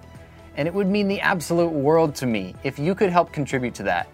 and 0.57 0.67
it 0.67 0.73
would 0.73 0.87
mean 0.87 1.07
the 1.07 1.21
absolute 1.21 1.71
world 1.71 2.15
to 2.15 2.25
me 2.25 2.53
if 2.63 2.77
you 2.77 2.93
could 2.93 3.09
help 3.09 3.31
contribute 3.31 3.73
to 3.75 3.83
that. 3.83 4.09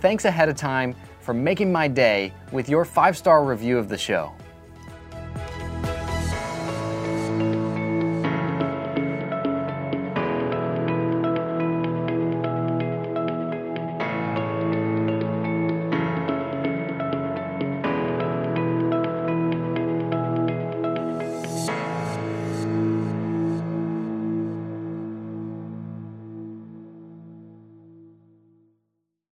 Thanks 0.00 0.24
ahead 0.24 0.48
of 0.48 0.56
time 0.56 0.94
for 1.20 1.32
making 1.32 1.72
my 1.72 1.88
day 1.88 2.32
with 2.52 2.68
your 2.68 2.84
five 2.84 3.16
star 3.16 3.44
review 3.44 3.78
of 3.78 3.88
the 3.88 3.98
show. 3.98 4.32